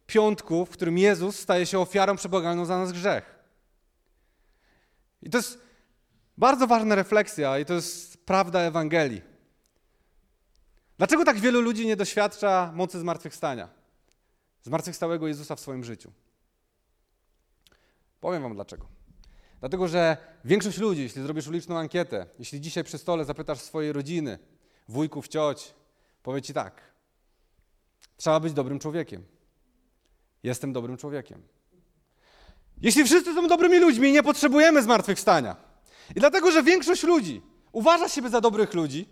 piątku, 0.06 0.66
w 0.66 0.70
którym 0.70 0.98
Jezus 0.98 1.38
staje 1.38 1.66
się 1.66 1.78
ofiarą 1.78 2.16
przebłagalną 2.16 2.64
za 2.64 2.78
nas 2.78 2.92
grzech. 2.92 3.34
I 5.22 5.30
to 5.30 5.38
jest 5.38 5.58
bardzo 6.38 6.66
ważna 6.66 6.94
refleksja 6.94 7.58
i 7.58 7.64
to 7.64 7.74
jest 7.74 8.26
prawda 8.26 8.60
Ewangelii. 8.60 9.22
Dlaczego 10.96 11.24
tak 11.24 11.38
wielu 11.38 11.60
ludzi 11.60 11.86
nie 11.86 11.96
doświadcza 11.96 12.72
mocy 12.74 13.00
zmartwychwstania? 13.00 13.68
Zmartwychwstałego 14.62 15.28
Jezusa 15.28 15.56
w 15.56 15.60
swoim 15.60 15.84
życiu. 15.84 16.12
Powiem 18.20 18.42
Wam 18.42 18.54
dlaczego. 18.54 18.86
Dlatego, 19.60 19.88
że 19.88 20.16
większość 20.44 20.78
ludzi, 20.78 21.02
jeśli 21.02 21.22
zrobisz 21.22 21.48
uliczną 21.48 21.78
ankietę, 21.78 22.26
jeśli 22.38 22.60
dzisiaj 22.60 22.84
przy 22.84 22.98
stole 22.98 23.24
zapytasz 23.24 23.60
swojej 23.60 23.92
rodziny, 23.92 24.38
wujków, 24.88 25.28
cioć, 25.28 25.74
powie 26.22 26.42
Ci 26.42 26.54
tak. 26.54 26.80
Trzeba 28.16 28.40
być 28.40 28.52
dobrym 28.52 28.78
człowiekiem. 28.78 29.24
Jestem 30.42 30.72
dobrym 30.72 30.96
człowiekiem. 30.96 31.42
Jeśli 32.80 33.04
wszyscy 33.04 33.34
są 33.34 33.48
dobrymi 33.48 33.78
ludźmi, 33.78 34.12
nie 34.12 34.22
potrzebujemy 34.22 34.82
zmartwychwstania. 34.82 35.56
I 36.16 36.20
dlatego, 36.20 36.50
że 36.50 36.62
większość 36.62 37.02
ludzi 37.02 37.42
uważa 37.72 38.08
siebie 38.08 38.28
za 38.28 38.40
dobrych 38.40 38.74
ludzi, 38.74 39.08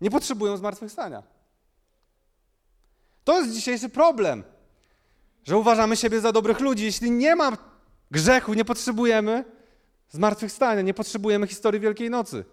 nie 0.00 0.10
potrzebują 0.10 0.56
zmartwychwstania. 0.56 1.22
To 3.24 3.40
jest 3.40 3.54
dzisiejszy 3.54 3.88
problem 3.88 4.44
że 5.48 5.56
uważamy 5.56 5.96
siebie 5.96 6.20
za 6.20 6.32
dobrych 6.32 6.60
ludzi. 6.60 6.84
Jeśli 6.84 7.10
nie 7.10 7.36
ma 7.36 7.56
grzechu, 8.10 8.54
nie 8.54 8.64
potrzebujemy 8.64 9.44
zmartwychwstania, 10.08 10.82
nie 10.82 10.94
potrzebujemy 10.94 11.46
historii 11.46 11.80
Wielkiej 11.80 12.10
Nocy. 12.10 12.44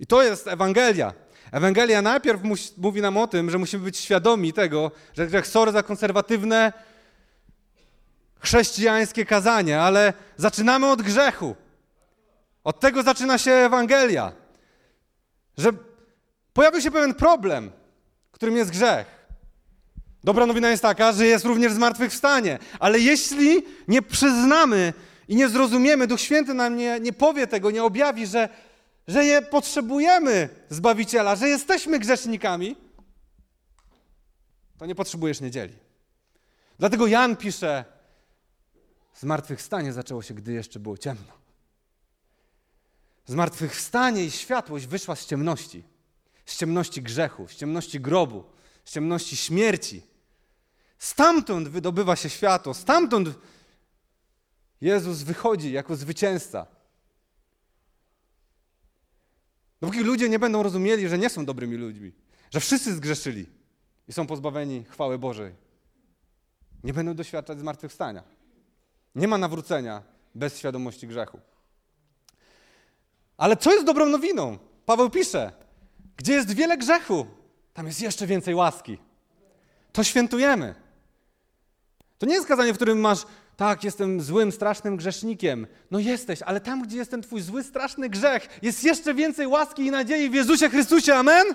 I 0.00 0.06
to 0.06 0.22
jest 0.22 0.46
Ewangelia. 0.46 1.12
Ewangelia 1.52 2.02
najpierw 2.02 2.40
mówi 2.76 3.00
nam 3.00 3.16
o 3.16 3.26
tym, 3.26 3.50
że 3.50 3.58
musimy 3.58 3.84
być 3.84 3.98
świadomi 3.98 4.52
tego, 4.52 4.90
że 5.14 5.26
grzech 5.26 5.46
sorry 5.46 5.72
za 5.72 5.82
konserwatywne 5.82 6.72
chrześcijańskie 8.40 9.24
kazanie, 9.24 9.80
ale 9.80 10.12
zaczynamy 10.36 10.90
od 10.90 11.02
grzechu. 11.02 11.56
Od 12.64 12.80
tego 12.80 13.02
zaczyna 13.02 13.38
się 13.38 13.50
Ewangelia. 13.50 14.32
Że 15.58 15.72
pojawił 16.52 16.80
się 16.80 16.90
pewien 16.90 17.14
problem, 17.14 17.72
którym 18.32 18.56
jest 18.56 18.70
grzech. 18.70 19.17
Dobra 20.24 20.46
nowina 20.46 20.70
jest 20.70 20.82
taka, 20.82 21.12
że 21.12 21.26
jest 21.26 21.44
również 21.44 21.72
zmartwychwstanie. 21.72 22.58
Ale 22.78 22.98
jeśli 22.98 23.62
nie 23.88 24.02
przyznamy 24.02 24.92
i 25.28 25.36
nie 25.36 25.48
zrozumiemy, 25.48 26.06
Duch 26.06 26.20
Święty 26.20 26.54
nam 26.54 26.76
nie, 26.76 27.00
nie 27.00 27.12
powie 27.12 27.46
tego, 27.46 27.70
nie 27.70 27.84
objawi, 27.84 28.26
że, 28.26 28.48
że 29.08 29.24
nie 29.24 29.42
potrzebujemy 29.42 30.48
Zbawiciela, 30.68 31.36
że 31.36 31.48
jesteśmy 31.48 31.98
grzesznikami, 31.98 32.76
to 34.78 34.86
nie 34.86 34.94
potrzebujesz 34.94 35.40
niedzieli. 35.40 35.74
Dlatego 36.78 37.06
Jan 37.06 37.36
pisze, 37.36 37.84
zmartwychwstanie 39.14 39.92
zaczęło 39.92 40.22
się, 40.22 40.34
gdy 40.34 40.52
jeszcze 40.52 40.80
było 40.80 40.98
ciemno. 40.98 41.38
Zmartwychwstanie 43.26 44.24
i 44.24 44.30
światłość 44.30 44.86
wyszła 44.86 45.16
z 45.16 45.26
ciemności. 45.26 45.84
Z 46.46 46.56
ciemności 46.56 47.02
grzechu, 47.02 47.48
z 47.48 47.54
ciemności 47.54 48.00
grobu, 48.00 48.44
z 48.88 48.90
ciemności 48.90 49.36
śmierci. 49.36 50.02
Stamtąd 50.98 51.68
wydobywa 51.68 52.16
się 52.16 52.30
światło, 52.30 52.74
stamtąd 52.74 53.28
Jezus 54.80 55.22
wychodzi 55.22 55.72
jako 55.72 55.96
zwycięzca. 55.96 56.66
Dopóki 59.80 60.00
ludzie 60.00 60.28
nie 60.28 60.38
będą 60.38 60.62
rozumieli, 60.62 61.08
że 61.08 61.18
nie 61.18 61.30
są 61.30 61.44
dobrymi 61.44 61.76
ludźmi, 61.76 62.12
że 62.50 62.60
wszyscy 62.60 62.94
zgrzeszyli 62.94 63.46
i 64.08 64.12
są 64.12 64.26
pozbawieni 64.26 64.84
chwały 64.84 65.18
Bożej, 65.18 65.54
nie 66.84 66.92
będą 66.92 67.14
doświadczać 67.14 67.58
zmartwychwstania. 67.58 68.22
Nie 69.14 69.28
ma 69.28 69.38
nawrócenia 69.38 70.02
bez 70.34 70.58
świadomości 70.58 71.08
grzechu. 71.08 71.40
Ale 73.36 73.56
co 73.56 73.72
jest 73.72 73.86
dobrą 73.86 74.06
nowiną? 74.06 74.58
Paweł 74.86 75.10
pisze, 75.10 75.52
gdzie 76.16 76.32
jest 76.32 76.52
wiele 76.54 76.78
grzechu, 76.78 77.37
tam 77.78 77.86
jest 77.86 78.00
jeszcze 78.00 78.26
więcej 78.26 78.54
łaski. 78.54 78.98
To 79.92 80.04
świętujemy. 80.04 80.74
To 82.18 82.26
nie 82.26 82.34
jest 82.34 82.46
kazanie, 82.46 82.72
w 82.72 82.76
którym 82.76 83.00
masz, 83.00 83.18
tak, 83.56 83.84
jestem 83.84 84.20
złym, 84.20 84.52
strasznym 84.52 84.96
grzesznikiem. 84.96 85.66
No 85.90 85.98
jesteś, 85.98 86.42
ale 86.42 86.60
tam, 86.60 86.82
gdzie 86.82 86.96
jest 86.96 87.10
ten 87.10 87.22
twój 87.22 87.40
zły, 87.40 87.64
straszny 87.64 88.08
grzech, 88.08 88.58
jest 88.62 88.84
jeszcze 88.84 89.14
więcej 89.14 89.46
łaski 89.46 89.86
i 89.86 89.90
nadziei 89.90 90.30
w 90.30 90.34
Jezusie 90.34 90.68
Chrystusie. 90.68 91.14
Amen? 91.14 91.46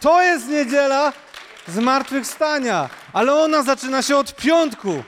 To 0.00 0.22
jest 0.22 0.48
niedziela 0.48 1.12
zmartwychwstania. 1.68 2.90
Ale 3.12 3.34
ona 3.34 3.62
zaczyna 3.62 4.02
się 4.02 4.16
od 4.16 4.36
piątku, 4.36 5.02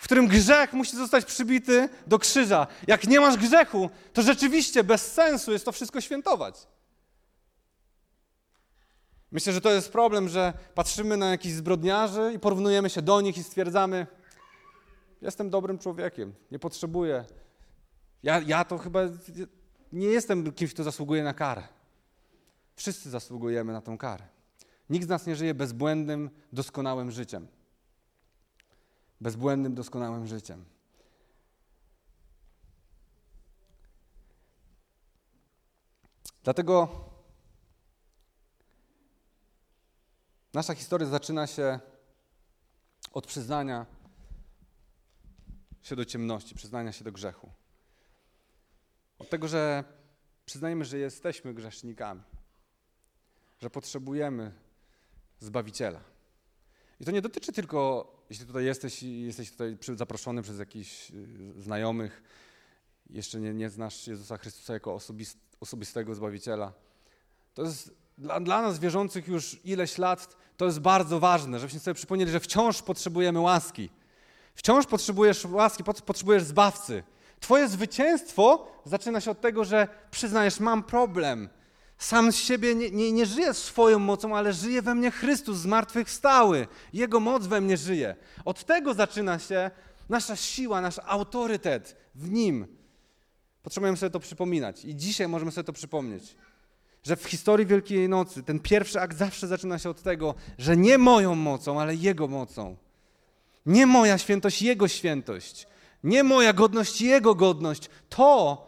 w 0.00 0.04
którym 0.04 0.26
grzech 0.26 0.72
musi 0.72 0.96
zostać 0.96 1.24
przybity 1.24 1.88
do 2.06 2.18
krzyża. 2.18 2.66
Jak 2.86 3.06
nie 3.06 3.20
masz 3.20 3.36
grzechu, 3.36 3.90
to 4.12 4.22
rzeczywiście 4.22 4.84
bez 4.84 5.12
sensu 5.12 5.52
jest 5.52 5.64
to 5.64 5.72
wszystko 5.72 6.00
świętować. 6.00 6.73
Myślę, 9.34 9.52
że 9.52 9.60
to 9.60 9.70
jest 9.70 9.92
problem, 9.92 10.28
że 10.28 10.52
patrzymy 10.74 11.16
na 11.16 11.30
jakichś 11.30 11.54
zbrodniarzy 11.54 12.32
i 12.34 12.38
porównujemy 12.38 12.90
się 12.90 13.02
do 13.02 13.20
nich 13.20 13.38
i 13.38 13.42
stwierdzamy, 13.42 14.06
jestem 15.22 15.50
dobrym 15.50 15.78
człowiekiem, 15.78 16.34
nie 16.50 16.58
potrzebuję. 16.58 17.24
Ja, 18.22 18.40
ja 18.40 18.64
to 18.64 18.78
chyba 18.78 19.00
nie 19.92 20.06
jestem 20.06 20.52
kimś, 20.52 20.74
kto 20.74 20.82
zasługuje 20.82 21.22
na 21.22 21.34
karę. 21.34 21.62
Wszyscy 22.76 23.10
zasługujemy 23.10 23.72
na 23.72 23.80
tą 23.80 23.98
karę. 23.98 24.24
Nikt 24.90 25.06
z 25.06 25.08
nas 25.08 25.26
nie 25.26 25.36
żyje 25.36 25.54
bezbłędnym, 25.54 26.30
doskonałym 26.52 27.10
życiem. 27.10 27.46
Bezbłędnym, 29.20 29.74
doskonałym 29.74 30.26
życiem. 30.26 30.64
Dlatego 36.44 36.88
nasza 40.54 40.74
historia 40.74 41.08
zaczyna 41.08 41.46
się 41.46 41.80
od 43.12 43.26
przyznania 43.26 43.86
się 45.82 45.96
do 45.96 46.04
ciemności, 46.04 46.54
przyznania 46.54 46.92
się 46.92 47.04
do 47.04 47.12
grzechu. 47.12 47.50
Od 49.18 49.30
tego, 49.30 49.48
że 49.48 49.84
przyznajemy, 50.46 50.84
że 50.84 50.98
jesteśmy 50.98 51.54
grzesznikami, 51.54 52.22
że 53.58 53.70
potrzebujemy 53.70 54.52
Zbawiciela. 55.40 56.00
I 57.00 57.04
to 57.04 57.10
nie 57.10 57.22
dotyczy 57.22 57.52
tylko, 57.52 58.10
jeśli 58.30 58.46
tutaj 58.46 58.64
jesteś 58.64 59.02
i 59.02 59.22
jesteś 59.22 59.50
tutaj 59.50 59.76
zaproszony 59.94 60.42
przez 60.42 60.58
jakichś 60.58 61.10
y, 61.10 61.62
znajomych, 61.62 62.22
jeszcze 63.10 63.40
nie, 63.40 63.54
nie 63.54 63.70
znasz 63.70 64.06
Jezusa 64.06 64.38
Chrystusa 64.38 64.72
jako 64.72 64.94
osobist, 64.94 65.38
osobistego 65.60 66.14
Zbawiciela. 66.14 66.72
To 67.54 67.62
jest 67.62 67.94
dla, 68.18 68.40
dla 68.40 68.62
nas 68.62 68.78
wierzących 68.78 69.28
już 69.28 69.64
ileś 69.64 69.98
lat, 69.98 70.36
to 70.56 70.64
jest 70.64 70.80
bardzo 70.80 71.20
ważne, 71.20 71.58
żebyśmy 71.58 71.80
sobie 71.80 71.94
przypomnieli, 71.94 72.30
że 72.30 72.40
wciąż 72.40 72.82
potrzebujemy 72.82 73.40
łaski. 73.40 73.90
Wciąż 74.54 74.86
potrzebujesz 74.86 75.44
łaski, 75.44 75.84
potrzebujesz 75.84 76.42
zbawcy. 76.42 77.02
Twoje 77.40 77.68
zwycięstwo 77.68 78.66
zaczyna 78.84 79.20
się 79.20 79.30
od 79.30 79.40
tego, 79.40 79.64
że 79.64 79.88
przyznajesz, 80.10 80.60
mam 80.60 80.82
problem. 80.82 81.48
Sam 81.98 82.32
z 82.32 82.36
siebie 82.36 82.74
nie, 82.74 82.90
nie, 82.90 83.12
nie 83.12 83.26
żyję 83.26 83.54
swoją 83.54 83.98
mocą, 83.98 84.36
ale 84.36 84.52
żyje 84.52 84.82
we 84.82 84.94
mnie 84.94 85.10
Chrystus 85.10 85.58
zmartwychwstały. 85.58 86.66
Jego 86.92 87.20
moc 87.20 87.46
we 87.46 87.60
mnie 87.60 87.76
żyje. 87.76 88.16
Od 88.44 88.64
tego 88.64 88.94
zaczyna 88.94 89.38
się 89.38 89.70
nasza 90.08 90.36
siła, 90.36 90.80
nasz 90.80 91.00
autorytet 91.04 91.96
w 92.14 92.30
Nim. 92.30 92.66
Potrzebujemy 93.62 93.98
sobie 93.98 94.10
to 94.10 94.20
przypominać 94.20 94.84
i 94.84 94.96
dzisiaj 94.96 95.28
możemy 95.28 95.52
sobie 95.52 95.64
to 95.64 95.72
przypomnieć. 95.72 96.36
Że 97.04 97.16
w 97.16 97.24
historii 97.24 97.66
Wielkiej 97.66 98.08
Nocy 98.08 98.42
ten 98.42 98.60
pierwszy 98.60 99.00
akt 99.00 99.16
zawsze 99.16 99.46
zaczyna 99.46 99.78
się 99.78 99.90
od 99.90 100.02
tego, 100.02 100.34
że 100.58 100.76
nie 100.76 100.98
moją 100.98 101.34
mocą, 101.34 101.80
ale 101.80 101.94
Jego 101.94 102.28
mocą. 102.28 102.76
Nie 103.66 103.86
moja 103.86 104.18
świętość, 104.18 104.62
Jego 104.62 104.88
świętość. 104.88 105.66
Nie 106.04 106.24
moja 106.24 106.52
godność, 106.52 107.00
Jego 107.00 107.34
godność. 107.34 107.90
To 108.08 108.66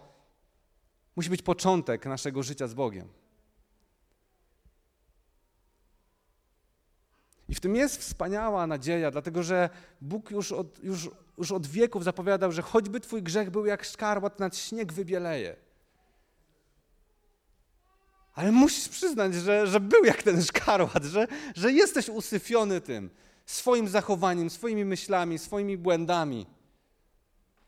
musi 1.16 1.30
być 1.30 1.42
początek 1.42 2.06
naszego 2.06 2.42
życia 2.42 2.66
z 2.68 2.74
Bogiem. 2.74 3.08
I 7.48 7.54
w 7.54 7.60
tym 7.60 7.76
jest 7.76 8.00
wspaniała 8.00 8.66
nadzieja, 8.66 9.10
dlatego 9.10 9.42
że 9.42 9.70
Bóg 10.00 10.30
już 10.30 10.52
od, 10.52 10.84
już, 10.84 11.10
już 11.38 11.52
od 11.52 11.66
wieków 11.66 12.04
zapowiadał, 12.04 12.52
że 12.52 12.62
choćby 12.62 13.00
Twój 13.00 13.22
grzech 13.22 13.50
był 13.50 13.66
jak 13.66 13.84
szkarłat, 13.84 14.40
nad 14.40 14.56
śnieg 14.56 14.92
wybieleje. 14.92 15.65
Ale 18.36 18.52
musisz 18.52 18.88
przyznać, 18.88 19.34
że, 19.34 19.66
że 19.66 19.80
był 19.80 20.04
jak 20.04 20.22
ten 20.22 20.42
szkarłat, 20.42 21.04
że, 21.04 21.26
że 21.54 21.72
jesteś 21.72 22.08
usyfiony 22.08 22.80
tym 22.80 23.10
swoim 23.46 23.88
zachowaniem, 23.88 24.50
swoimi 24.50 24.84
myślami, 24.84 25.38
swoimi 25.38 25.76
błędami. 25.76 26.46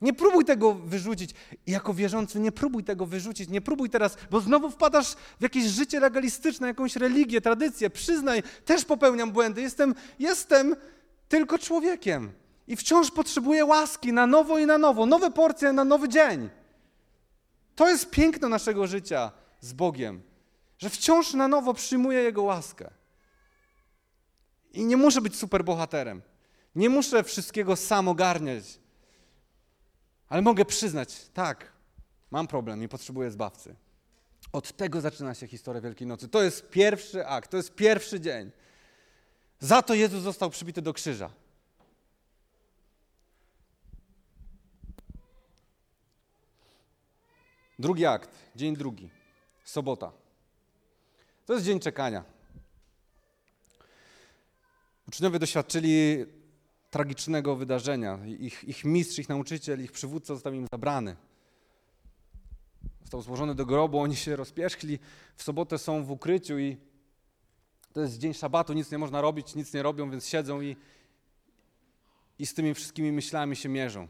Nie 0.01 0.15
próbuj 0.15 0.45
tego 0.45 0.75
wyrzucić. 0.75 1.31
I 1.67 1.71
jako 1.71 1.95
wierzący 1.95 2.41
nie 2.41 2.53
próbuj 2.53 2.85
tego 2.85 3.07
wyrzucić. 3.07 3.49
Nie 3.49 3.61
próbuj 3.61 3.91
teraz, 3.91 4.17
bo 4.31 4.41
znowu 4.41 4.71
wpadasz 4.71 5.15
w 5.15 5.43
jakieś 5.43 5.65
życie 5.65 6.01
legalistyczne, 6.01 6.67
jakąś 6.67 6.97
religię, 6.97 7.41
tradycję. 7.41 7.91
Przyznaj, 7.91 8.43
też 8.65 8.85
popełniam 8.85 9.31
błędy. 9.31 9.63
Jestem, 9.63 9.95
jestem 10.19 10.77
tylko 11.29 11.59
człowiekiem. 11.59 12.33
I 12.67 12.77
wciąż 12.77 13.11
potrzebuję 13.11 13.65
łaski 13.65 14.13
na 14.13 14.27
nowo 14.27 14.59
i 14.59 14.67
na 14.67 14.79
nowo. 14.79 15.07
Nowe 15.07 15.31
porcje 15.31 15.73
na 15.73 15.85
nowy 15.85 16.09
dzień. 16.09 16.49
To 17.75 17.89
jest 17.89 18.11
piękno 18.11 18.49
naszego 18.49 18.87
życia 18.87 19.31
z 19.61 19.73
Bogiem, 19.73 20.23
że 20.79 20.91
wciąż 20.91 21.35
na 21.35 21.49
nowo 21.49 21.75
przyjmuję 21.75 22.23
Jego 22.23 22.43
łaskę. 22.43 22.91
I 24.73 24.85
nie 24.85 24.97
muszę 24.97 25.21
być 25.21 25.37
superbohaterem. 25.37 26.23
Nie 26.75 26.89
muszę 26.89 27.25
wszystkiego 27.25 27.77
sam 27.77 28.09
ogarniać. 28.09 28.65
Ale 30.29 30.43
mogę 30.43 30.65
przyznać, 30.65 31.29
tak, 31.35 31.73
mam 32.31 32.47
problem 32.47 32.83
i 32.83 32.89
potrzebuję 32.89 33.31
zbawcy. 33.31 33.77
Od 34.53 34.77
tego 34.77 35.01
zaczyna 35.01 35.35
się 35.35 35.47
historia 35.47 35.81
Wielkiej 35.81 36.07
Nocy. 36.07 36.29
To 36.29 36.43
jest 36.43 36.71
pierwszy 36.71 37.27
akt, 37.27 37.51
to 37.51 37.57
jest 37.57 37.75
pierwszy 37.75 38.21
dzień. 38.21 38.51
Za 39.61 39.83
to 39.83 39.95
Jezus 39.95 40.23
został 40.23 40.51
przybity 40.51 40.83
do 40.83 40.93
krzyża. 40.93 41.31
Drugi 47.79 48.07
akt, 48.07 48.31
dzień 48.57 48.77
drugi, 48.77 49.11
sobota. 49.65 50.13
To 51.49 51.55
jest 51.55 51.67
dzień 51.67 51.81
czekania. 51.81 52.25
Uczniowie 55.09 55.39
doświadczyli 55.39 56.25
tragicznego 56.91 57.57
wydarzenia. 57.57 58.19
Ich, 58.27 58.65
ich 58.65 58.85
mistrz, 58.85 59.19
ich 59.19 59.29
nauczyciel, 59.29 59.85
ich 59.85 59.93
przywódca 59.93 60.35
został 60.35 60.53
im 60.53 60.67
zabrany. 60.73 61.17
Został 63.01 63.23
złożony 63.23 63.55
do 63.55 63.67
grobu, 63.67 64.01
oni 64.01 64.17
się 64.17 64.37
rozpierzchli, 64.37 64.99
w 65.37 65.43
sobotę 65.43 65.79
są 65.79 66.05
w 66.05 66.11
ukryciu 66.11 66.59
i 66.59 66.77
to 67.93 68.01
jest 68.01 68.19
dzień 68.19 68.35
szabatu, 68.35 68.73
nic 68.73 68.91
nie 68.91 68.99
można 68.99 69.21
robić, 69.21 69.55
nic 69.55 69.75
nie 69.75 69.83
robią, 69.83 70.11
więc 70.11 70.27
siedzą 70.27 70.61
i, 70.61 70.77
i 72.39 72.47
z 72.47 72.55
tymi 72.55 72.75
wszystkimi 72.75 73.13
myślami 73.13 73.57
się 73.57 73.69
mierzą. 73.69 74.09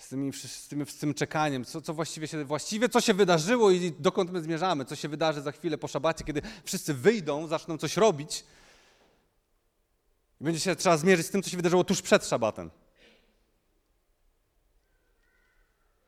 Z, 0.00 0.08
tymi, 0.08 0.32
z, 0.32 0.68
tym, 0.68 0.86
z 0.86 0.96
tym 0.96 1.14
czekaniem, 1.14 1.64
co, 1.64 1.80
co 1.80 1.94
właściwie, 1.94 2.28
się, 2.28 2.44
właściwie 2.44 2.88
co 2.88 3.00
się 3.00 3.14
wydarzyło 3.14 3.70
i 3.70 3.92
dokąd 3.98 4.30
my 4.30 4.42
zmierzamy, 4.42 4.84
co 4.84 4.96
się 4.96 5.08
wydarzy 5.08 5.42
za 5.42 5.52
chwilę 5.52 5.78
po 5.78 5.88
szabacie, 5.88 6.24
kiedy 6.24 6.42
wszyscy 6.64 6.94
wyjdą, 6.94 7.46
zaczną 7.46 7.78
coś 7.78 7.96
robić 7.96 8.44
i 10.40 10.44
będzie 10.44 10.60
się 10.60 10.76
trzeba 10.76 10.96
zmierzyć 10.96 11.26
z 11.26 11.30
tym, 11.30 11.42
co 11.42 11.50
się 11.50 11.56
wydarzyło 11.56 11.84
tuż 11.84 12.02
przed 12.02 12.26
szabatem. 12.26 12.70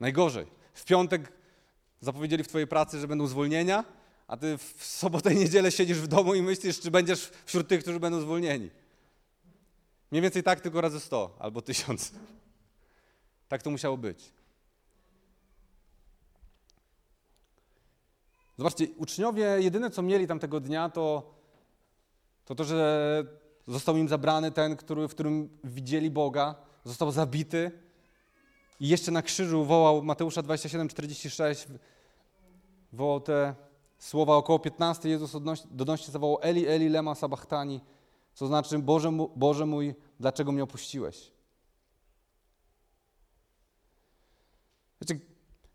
Najgorzej. 0.01 0.47
W 0.75 0.85
piątek 0.85 1.33
zapowiedzieli 2.01 2.45
w 2.45 2.49
twojej 2.49 2.67
pracy, 2.67 3.01
że 3.01 3.09
będą 3.09 3.27
zwolnienia, 3.27 3.85
a 4.29 4.37
ty 4.37 4.59
w 4.59 4.85
sobotę 4.85 5.35
i 5.35 5.37
niedzielę 5.37 5.73
siedzisz 5.73 5.99
w 5.99 6.07
domu 6.07 6.35
i 6.35 6.43
myślisz, 6.43 6.81
czy 6.81 6.91
będziesz 6.91 7.31
wśród 7.47 7.69
tych, 7.69 7.83
którzy 7.83 8.01
będą 8.01 8.21
zwolnieni. 8.21 8.71
Mniej 10.11 10.23
więcej 10.23 10.43
tak, 10.43 10.61
tylko 10.61 10.81
razy 10.81 11.01
sto 11.01 11.37
albo 11.39 11.63
tysiąc. 11.63 12.13
Tak 13.53 13.63
to 13.63 13.71
musiało 13.71 13.97
być. 13.97 14.33
Zobaczcie, 18.59 18.87
uczniowie 18.97 19.45
jedyne 19.45 19.91
co 19.91 20.03
mieli 20.03 20.27
tamtego 20.27 20.61
dnia 20.61 20.89
to 20.89 21.35
to, 22.45 22.55
to 22.55 22.65
że 22.65 23.25
został 23.67 23.97
im 23.97 24.09
zabrany 24.09 24.53
ten, 24.53 24.77
który, 24.77 25.09
w 25.09 25.11
którym 25.11 25.59
widzieli 25.65 26.11
Boga, 26.11 26.55
został 26.85 27.11
zabity 27.11 27.71
i 28.81 28.89
jeszcze 28.89 29.11
na 29.11 29.23
krzyżu 29.23 29.65
wołał 29.65 30.03
Mateusza 30.03 30.43
27:46 30.43 31.67
wołał 32.93 33.21
te 33.21 33.55
słowa 33.99 34.37
około 34.37 34.59
15 34.59 35.09
Jezus 35.09 35.37
donośnie 35.71 36.13
zawołał 36.13 36.39
Eli 36.43 36.67
Eli 36.67 36.89
lema 36.89 37.15
sabachthani, 37.15 37.81
co 38.35 38.47
znaczy 38.47 38.79
Boże, 38.79 39.13
Boże 39.37 39.67
mój, 39.67 39.95
dlaczego 40.21 40.53
mnie 40.53 40.63
opuściłeś? 40.63 41.33
Znaczy, 45.03 45.21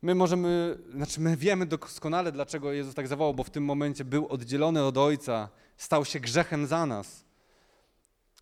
my 0.02 0.16
możemy, 0.16 0.78
znaczy 0.96 1.22
my 1.22 1.38
wiemy 1.38 1.66
doskonale, 1.66 2.32
dlaczego 2.32 2.74
Jezus 2.74 2.96
tak 2.96 3.08
zawołał, 3.08 3.34
bo 3.34 3.44
w 3.44 3.50
tym 3.50 3.66
momencie 3.66 4.06
był 4.06 4.28
oddzielony 4.28 4.84
od 4.84 4.98
Ojca, 4.98 5.50
stał 5.78 6.06
się 6.06 6.20
grzechem 6.20 6.68
za 6.68 6.86
nas. 6.86 7.26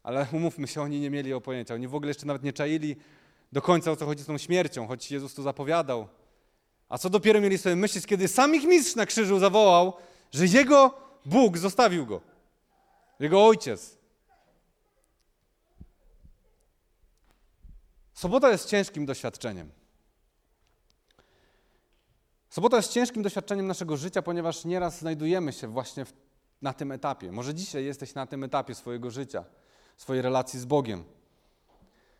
Ale 0.03 0.27
umówmy 0.31 0.67
się, 0.67 0.81
oni 0.81 0.99
nie 0.99 1.09
mieli 1.09 1.33
o 1.33 1.41
pojęcia. 1.41 1.73
Oni 1.73 1.87
w 1.87 1.95
ogóle 1.95 2.09
jeszcze 2.09 2.25
nawet 2.25 2.43
nie 2.43 2.53
czaili 2.53 2.95
do 3.51 3.61
końca, 3.61 3.91
o 3.91 3.95
co 3.95 4.05
chodzi 4.05 4.23
z 4.23 4.25
tą 4.25 4.37
śmiercią, 4.37 4.87
choć 4.87 5.11
Jezus 5.11 5.33
to 5.33 5.41
zapowiadał. 5.41 6.07
A 6.89 6.97
co 6.97 7.09
dopiero 7.09 7.41
mieli 7.41 7.57
sobie 7.57 7.75
myśleć, 7.75 8.05
kiedy 8.05 8.27
sam 8.27 8.55
ich 8.55 8.63
mistrz 8.63 8.95
na 8.95 9.05
krzyżu 9.05 9.39
zawołał, 9.39 9.93
że 10.31 10.45
jego 10.45 10.93
Bóg 11.25 11.57
zostawił 11.57 12.05
go. 12.05 12.21
Jego 13.19 13.45
ojciec. 13.45 13.97
Sobota 18.13 18.51
jest 18.51 18.69
ciężkim 18.69 19.05
doświadczeniem. 19.05 19.84
Sobota 22.55 22.77
jest 22.77 22.91
ciężkim 22.91 23.23
doświadczeniem 23.23 23.67
naszego 23.67 23.97
życia, 23.97 24.21
ponieważ 24.21 24.65
nieraz 24.65 24.99
znajdujemy 24.99 25.53
się 25.53 25.67
właśnie 25.67 26.05
w, 26.05 26.13
na 26.61 26.73
tym 26.73 26.91
etapie. 26.91 27.31
Może 27.31 27.53
dzisiaj 27.53 27.85
jesteś 27.85 28.13
na 28.13 28.25
tym 28.25 28.43
etapie 28.43 28.75
swojego 28.75 29.11
życia, 29.11 29.43
swojej 29.97 30.21
relacji 30.21 30.59
z 30.59 30.65
Bogiem. 30.65 31.03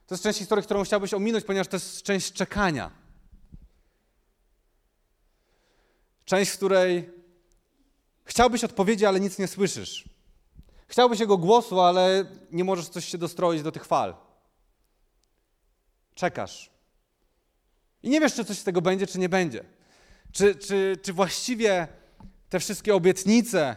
To 0.08 0.15
jest 0.15 0.24
część 0.24 0.39
historii, 0.39 0.65
którą 0.65 0.84
chciałbyś 0.84 1.13
ominąć, 1.13 1.46
ponieważ 1.46 1.68
to 1.68 1.75
jest 1.75 2.01
część 2.01 2.34
czekania. 2.34 2.92
Część, 6.25 6.51
w 6.51 6.58
której 6.58 7.10
chciałbyś 8.25 8.63
odpowiedzi, 8.63 9.06
ale 9.06 9.20
nic 9.20 9.39
nie 9.39 9.48
słyszysz. 9.48 10.10
Chciałbyś 10.88 11.20
jego 11.20 11.38
głosu, 11.38 11.80
ale 11.80 12.25
nie 12.51 12.63
możesz 12.63 12.89
coś 12.89 13.06
się 13.06 13.18
dostroić 13.18 13.63
do 13.63 13.72
tych 13.72 13.86
fal. 13.86 14.15
Czekasz. 16.15 16.72
I 18.04 18.10
nie 18.10 18.20
wiesz, 18.20 18.34
czy 18.34 18.46
coś 18.46 18.60
z 18.60 18.63
tego 18.63 18.82
będzie, 18.82 19.08
czy 19.08 19.20
nie 19.20 19.30
będzie. 19.30 19.75
Czy, 20.36 20.56
czy, 20.56 20.98
czy 21.01 21.13
właściwie 21.13 21.88
te 22.50 22.60
wszystkie 22.60 22.96
obietnice, 22.96 23.75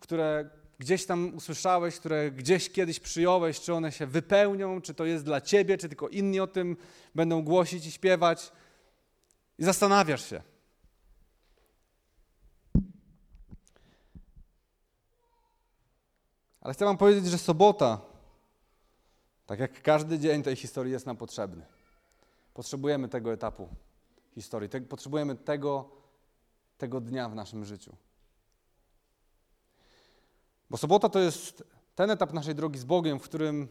które 0.00 0.50
gdzieś 0.78 1.06
tam 1.06 1.34
usłyszałeś, 1.34 1.96
które 1.96 2.30
gdzieś 2.30 2.70
kiedyś 2.70 3.00
przyjąłeś, 3.00 3.60
czy 3.60 3.74
one 3.74 3.92
się 3.92 4.06
wypełnią, 4.06 4.80
czy 4.80 4.94
to 4.94 5.04
jest 5.04 5.24
dla 5.24 5.40
ciebie, 5.40 5.78
czy 5.78 5.88
tylko 5.88 6.08
inni 6.08 6.40
o 6.40 6.46
tym 6.46 6.76
będą 7.14 7.42
głosić 7.42 7.86
i 7.86 7.92
śpiewać. 7.92 8.52
I 9.58 9.64
zastanawiasz 9.64 10.30
się. 10.30 10.42
Ale 16.60 16.74
chcę 16.74 16.84
Wam 16.84 16.98
powiedzieć, 16.98 17.26
że 17.26 17.38
sobota, 17.38 18.00
tak 19.46 19.60
jak 19.60 19.82
każdy 19.82 20.18
dzień 20.18 20.42
tej 20.42 20.56
historii, 20.56 20.92
jest 20.92 21.06
nam 21.06 21.16
potrzebny. 21.16 21.66
Potrzebujemy 22.54 23.08
tego 23.08 23.32
etapu 23.32 23.68
historii. 24.34 24.68
Potrzebujemy 24.88 25.36
tego, 25.36 25.90
tego 26.78 27.00
dnia 27.00 27.28
w 27.28 27.34
naszym 27.34 27.64
życiu. 27.64 27.96
Bo 30.70 30.76
sobota 30.76 31.08
to 31.08 31.18
jest 31.18 31.64
ten 31.94 32.10
etap 32.10 32.32
naszej 32.32 32.54
drogi 32.54 32.78
z 32.78 32.84
Bogiem, 32.84 33.18
w 33.18 33.22
którym 33.22 33.68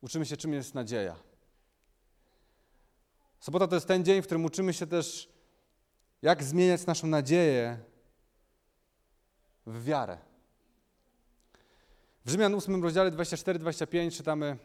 uczymy 0.00 0.26
się, 0.26 0.36
czym 0.36 0.52
jest 0.52 0.74
nadzieja. 0.74 1.16
Sobota 3.40 3.68
to 3.68 3.74
jest 3.74 3.88
ten 3.88 4.04
dzień, 4.04 4.22
w 4.22 4.24
którym 4.24 4.44
uczymy 4.44 4.72
się 4.72 4.86
też, 4.86 5.28
jak 6.22 6.44
zmieniać 6.44 6.86
naszą 6.86 7.06
nadzieję 7.06 7.78
w 9.66 9.84
wiarę. 9.84 10.18
W 12.24 12.30
Rzymian 12.30 12.54
8 12.54 12.82
rozdziale 12.82 13.10
24-25 13.10 14.16
czytamy 14.16 14.58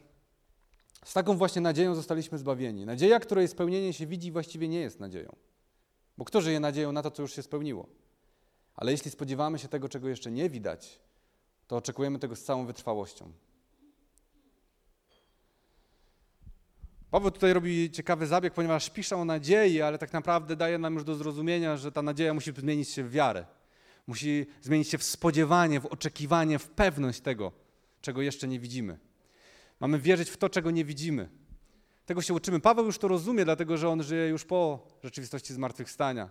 z 1.06 1.14
taką 1.14 1.38
właśnie 1.38 1.62
nadzieją 1.62 1.96
zostaliśmy 1.96 2.38
zbawieni. 2.38 2.86
Nadzieja, 2.86 3.20
której 3.20 3.48
spełnienie 3.48 3.94
się 3.94 4.08
widzi, 4.08 4.32
właściwie 4.32 4.68
nie 4.68 4.80
jest 4.80 5.00
nadzieją. 5.00 5.36
Bo 6.18 6.26
kto 6.26 6.42
żyje 6.42 6.60
nadzieją 6.60 6.92
na 6.92 7.04
to, 7.04 7.12
co 7.12 7.22
już 7.22 7.36
się 7.36 7.44
spełniło? 7.44 7.88
Ale 8.76 8.92
jeśli 8.92 9.12
spodziewamy 9.12 9.60
się 9.60 9.68
tego, 9.68 9.90
czego 9.90 10.10
jeszcze 10.10 10.32
nie 10.32 10.50
widać, 10.50 11.00
to 11.68 11.76
oczekujemy 11.78 12.20
tego 12.20 12.36
z 12.36 12.44
całą 12.44 12.66
wytrwałością. 12.66 13.32
Paweł 17.12 17.32
tutaj 17.32 17.54
robi 17.54 17.92
ciekawy 17.92 18.28
zabieg, 18.28 18.54
ponieważ 18.54 18.90
pisze 18.90 19.18
o 19.18 19.26
nadziei, 19.26 19.82
ale 19.82 19.98
tak 19.98 20.14
naprawdę 20.14 20.56
daje 20.56 20.78
nam 20.78 20.94
już 20.94 21.04
do 21.04 21.16
zrozumienia, 21.16 21.78
że 21.78 21.92
ta 21.92 22.02
nadzieja 22.02 22.34
musi 22.34 22.52
zmienić 22.52 22.90
się 22.90 23.04
w 23.04 23.12
wiarę. 23.12 23.46
Musi 24.08 24.46
zmienić 24.62 24.90
się 24.90 24.98
w 24.98 25.04
spodziewanie, 25.04 25.80
w 25.80 25.86
oczekiwanie, 25.86 26.60
w 26.60 26.70
pewność 26.70 27.22
tego, 27.22 27.52
czego 28.02 28.22
jeszcze 28.22 28.48
nie 28.48 28.60
widzimy. 28.60 29.09
Mamy 29.80 30.00
wierzyć 30.00 30.30
w 30.30 30.38
to, 30.38 30.50
czego 30.50 30.72
nie 30.72 30.86
widzimy. 30.86 31.30
Tego 32.06 32.22
się 32.22 32.34
uczymy. 32.34 32.60
Paweł 32.60 32.86
już 32.86 32.98
to 32.98 33.08
rozumie, 33.08 33.46
dlatego 33.46 33.78
że 33.78 33.90
on 33.90 34.04
żyje 34.04 34.28
już 34.28 34.46
po 34.46 34.88
rzeczywistości 35.04 35.54
zmartwychwstania, 35.54 36.30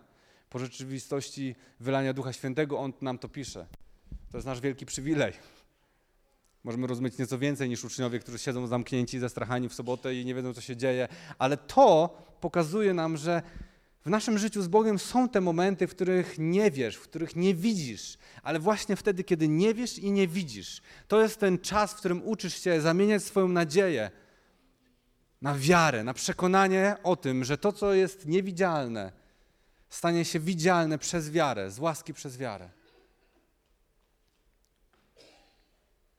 po 0.51 0.59
rzeczywistości 0.59 1.55
wylania 1.81 2.13
Ducha 2.13 2.33
Świętego. 2.33 2.79
On 2.79 2.93
nam 3.01 3.19
to 3.19 3.29
pisze. 3.29 3.67
To 4.31 4.37
jest 4.37 4.47
nasz 4.47 4.61
wielki 4.61 4.87
przywilej. 4.87 5.33
Możemy 6.65 6.87
rozumieć 6.87 7.19
nieco 7.19 7.39
więcej 7.39 7.69
niż 7.69 7.85
uczniowie, 7.85 8.19
którzy 8.19 8.39
siedzą 8.39 8.67
zamknięci, 8.67 9.19
zastrachani 9.19 9.69
w 9.69 9.75
sobotę 9.75 10.15
i 10.15 10.25
nie 10.25 10.35
wiedzą, 10.35 10.55
co 10.55 10.61
się 10.61 10.77
dzieje, 10.77 11.09
ale 11.39 11.57
to 11.57 12.17
pokazuje 12.41 12.95
nam, 12.95 13.17
że 13.17 13.43
w 14.09 14.11
naszym 14.11 14.39
życiu 14.39 14.63
z 14.63 14.69
Bogiem 14.69 14.99
są 14.99 15.29
te 15.29 15.41
momenty, 15.41 15.87
w 15.87 15.91
których 15.91 16.39
nie 16.39 16.71
wiesz, 16.71 16.97
w 16.97 17.03
których 17.03 17.37
nie 17.37 17.55
widzisz, 17.55 18.19
ale 18.43 18.59
właśnie 18.59 18.97
wtedy, 18.97 19.25
kiedy 19.25 19.49
nie 19.49 19.75
wiesz 19.75 19.99
i 19.99 20.11
nie 20.13 20.29
widzisz, 20.29 20.83
to 21.09 21.23
jest 21.23 21.41
ten 21.41 21.59
czas, 21.59 21.93
w 21.93 21.97
którym 21.97 22.23
uczysz 22.29 22.63
się 22.63 22.81
zamieniać 22.81 23.23
swoją 23.23 23.49
nadzieję 23.49 24.11
na 25.43 25.55
wiarę, 25.55 26.05
na 26.05 26.15
przekonanie 26.15 26.97
o 27.03 27.17
tym, 27.17 27.45
że 27.45 27.59
to, 27.59 27.73
co 27.73 27.95
jest 27.95 28.27
niewidzialne, 28.27 29.13
stanie 29.89 30.25
się 30.25 30.41
widzialne 30.41 30.99
przez 30.99 31.31
wiarę, 31.31 31.71
z 31.71 31.79
łaski 31.79 32.15
przez 32.15 32.37
wiarę. 32.37 32.71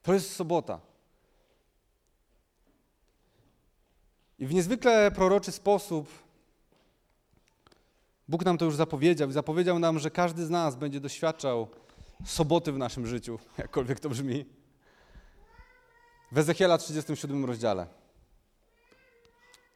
To 0.01 0.13
jest 0.13 0.35
sobota. 0.35 0.79
I 4.39 4.47
w 4.47 4.53
niezwykle 4.53 5.11
proroczy 5.11 5.51
sposób 5.51 6.28
Bóg 8.29 8.45
nam 8.45 8.57
to 8.57 8.65
już 8.65 8.75
zapowiedział 8.75 9.29
i 9.29 9.33
zapowiedział 9.33 9.79
nam, 9.79 9.99
że 9.99 10.11
każdy 10.11 10.45
z 10.45 10.49
nas 10.49 10.75
będzie 10.75 10.99
doświadczał 10.99 11.67
soboty 12.25 12.71
w 12.71 12.77
naszym 12.77 13.07
życiu, 13.07 13.39
jakkolwiek 13.57 13.99
to 13.99 14.09
brzmi. 14.09 14.45
W 16.31 16.37
Ezechiela 16.37 16.77
37 16.77 17.45
rozdziale. 17.45 17.87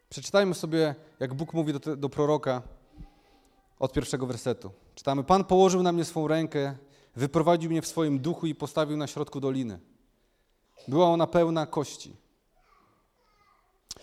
Przeczytajmy 0.10 0.54
sobie, 0.54 0.96
jak 1.20 1.34
Bóg 1.34 1.54
mówi 1.54 1.74
do, 1.74 1.96
do 1.96 2.10
proroka 2.10 2.62
od 3.80 3.94
pierwszego 3.94 4.26
wersetu. 4.26 4.72
Czytamy: 4.96 5.24
Pan 5.24 5.44
położył 5.44 5.84
na 5.84 5.92
mnie 5.92 6.06
swą 6.06 6.28
rękę, 6.28 6.76
wyprowadził 7.16 7.72
mnie 7.72 7.82
w 7.82 7.88
swoim 7.88 8.20
duchu 8.20 8.48
i 8.48 8.56
postawił 8.56 8.98
na 8.98 9.08
środku 9.08 9.40
doliny. 9.40 9.80
Była 10.88 11.06
ona 11.06 11.28
pełna 11.28 11.66
kości. 11.66 12.16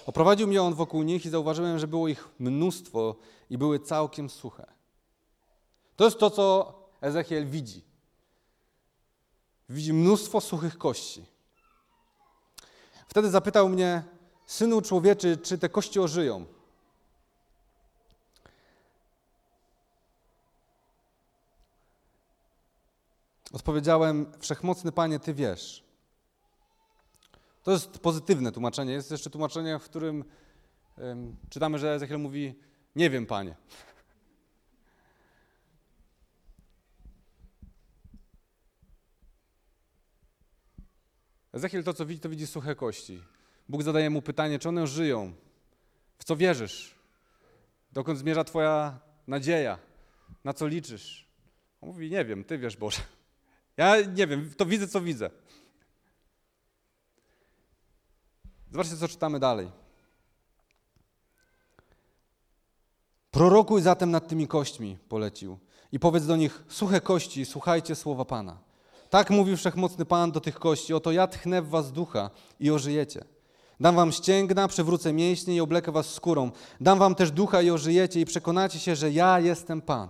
Oprowadził 0.07 0.47
mnie 0.47 0.63
on 0.63 0.75
wokół 0.75 1.03
nich 1.03 1.27
i 1.27 1.31
zauważyłem, 1.31 1.79
że 1.79 1.89
było 1.89 2.09
ich 2.09 2.29
mnóstwo 2.39 3.17
i 3.51 3.59
były 3.59 3.81
całkiem 3.81 4.31
suche. 4.31 4.67
To 5.97 6.05
jest 6.05 6.19
to, 6.19 6.31
co 6.31 6.75
Ezechiel 7.01 7.47
widzi. 7.47 7.85
Widzi 9.69 9.93
mnóstwo 9.93 10.41
suchych 10.41 10.79
kości. 10.79 11.27
Wtedy 13.09 13.31
zapytał 13.31 13.69
mnie, 13.69 14.03
Synu 14.47 14.83
człowieczy, 14.83 15.37
czy 15.37 15.59
te 15.59 15.69
kości 15.69 16.01
ożyją? 16.01 16.47
Odpowiedziałem, 23.53 24.33
Wszechmocny 24.39 24.93
Panie, 24.93 25.19
Ty 25.19 25.35
wiesz. 25.35 25.85
To 27.63 27.71
jest 27.73 27.99
pozytywne 27.99 28.53
tłumaczenie. 28.53 28.93
Jest 28.93 29.11
jeszcze 29.11 29.31
tłumaczenie, 29.31 29.79
w 29.79 29.85
którym 29.85 30.25
um, 30.99 31.37
czytamy, 31.51 31.79
że 31.79 31.95
Ezechiel 31.95 32.19
mówi, 32.19 32.55
nie 32.97 33.11
wiem, 33.11 33.27
Panie. 33.27 33.55
Ezechiel 41.53 41.85
to, 41.85 41.95
co 41.95 42.07
widzi, 42.07 42.21
to 42.21 42.29
widzi 42.29 42.47
suche 42.47 42.75
kości. 42.75 43.23
Bóg 43.69 43.83
zadaje 43.83 44.11
mu 44.11 44.23
pytanie, 44.23 44.59
czy 44.59 44.69
one 44.69 44.87
żyją, 44.87 45.33
w 46.19 46.25
co 46.25 46.37
wierzysz, 46.37 46.95
dokąd 47.93 48.19
zmierza 48.19 48.45
Twoja 48.45 49.01
nadzieja, 49.27 49.79
na 50.45 50.53
co 50.55 50.67
liczysz. 50.67 51.29
On 51.81 51.89
mówi, 51.89 52.11
nie 52.11 52.25
wiem, 52.25 52.45
Ty 52.45 52.59
wiesz, 52.59 52.77
Boże. 52.77 53.03
Ja 53.77 54.01
nie 54.01 54.27
wiem, 54.27 54.55
to 54.57 54.67
widzę, 54.67 54.89
co 54.89 55.01
widzę. 55.01 55.31
Zobaczcie, 58.71 58.97
co 58.97 59.09
czytamy 59.09 59.41
dalej. 59.41 59.80
Prorokuj 63.31 63.83
zatem 63.83 64.11
nad 64.11 64.29
tymi 64.29 64.47
kośćmi, 64.49 64.99
polecił, 65.09 65.59
i 65.93 65.99
powiedz 65.99 66.27
do 66.27 66.37
nich, 66.37 66.65
suche 66.69 67.01
kości, 67.01 67.45
słuchajcie 67.45 67.95
słowa 67.95 68.25
Pana. 68.25 68.59
Tak 69.11 69.31
mówił 69.31 69.57
wszechmocny 69.57 70.05
Pan 70.05 70.33
do 70.33 70.41
tych 70.41 70.59
kości, 70.59 70.95
oto 70.95 71.13
ja 71.13 71.27
tchnę 71.27 71.63
w 71.63 71.69
was 71.69 71.93
ducha 71.93 72.31
i 72.61 72.71
ożyjecie. 72.71 73.25
Dam 73.81 73.97
wam 73.97 74.13
ścięgna, 74.13 74.69
przywrócę 74.69 75.13
mięśnie 75.13 75.57
i 75.57 75.61
oblekę 75.61 75.93
was 75.93 76.07
skórą. 76.15 76.51
Dam 76.81 76.99
wam 76.99 77.15
też 77.15 77.31
ducha 77.31 77.63
i 77.63 77.71
ożyjecie 77.71 78.21
i 78.21 78.25
przekonacie 78.25 78.79
się, 78.79 78.97
że 78.97 79.11
ja 79.11 79.41
jestem 79.41 79.83
Pan. 79.83 80.09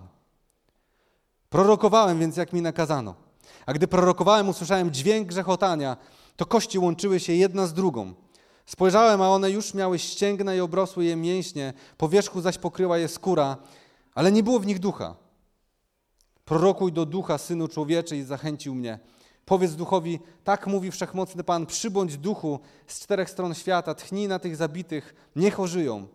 Prorokowałem 1.50 2.18
więc, 2.18 2.36
jak 2.36 2.52
mi 2.52 2.62
nakazano. 2.62 3.14
A 3.66 3.72
gdy 3.72 3.88
prorokowałem, 3.88 4.48
usłyszałem 4.48 4.90
dźwięk 4.90 5.28
grzechotania, 5.28 5.96
to 6.36 6.46
kości 6.46 6.78
łączyły 6.78 7.20
się 7.20 7.32
jedna 7.32 7.66
z 7.66 7.74
drugą. 7.74 8.14
Spojrzałem, 8.70 9.22
a 9.22 9.28
one 9.28 9.50
już 9.50 9.74
miały 9.74 9.98
ścięgna 9.98 10.54
i 10.54 10.60
obrosły 10.60 11.04
je 11.04 11.16
mięśnie, 11.16 11.72
po 11.96 12.08
wierzchu 12.08 12.40
zaś 12.40 12.58
pokryła 12.58 12.98
je 12.98 13.08
skóra, 13.08 13.56
ale 14.14 14.32
nie 14.32 14.42
było 14.42 14.60
w 14.60 14.66
nich 14.66 14.78
ducha. 14.78 15.16
Prorokuj 16.44 16.92
do 16.92 17.06
ducha, 17.06 17.38
synu 17.38 17.68
człowieczy, 17.68 18.16
i 18.16 18.22
zachęcił 18.22 18.74
mnie. 18.74 18.98
Powiedz 19.44 19.72
duchowi, 19.72 20.18
tak 20.44 20.66
mówi 20.66 20.90
wszechmocny 20.90 21.44
Pan, 21.44 21.66
przybądź 21.66 22.16
duchu 22.16 22.60
z 22.86 23.00
czterech 23.00 23.30
stron 23.30 23.54
świata, 23.54 23.94
tchnij 23.94 24.28
na 24.28 24.38
tych 24.38 24.56
zabitych, 24.56 25.14
niech 25.36 25.60
ożyją. 25.60 26.06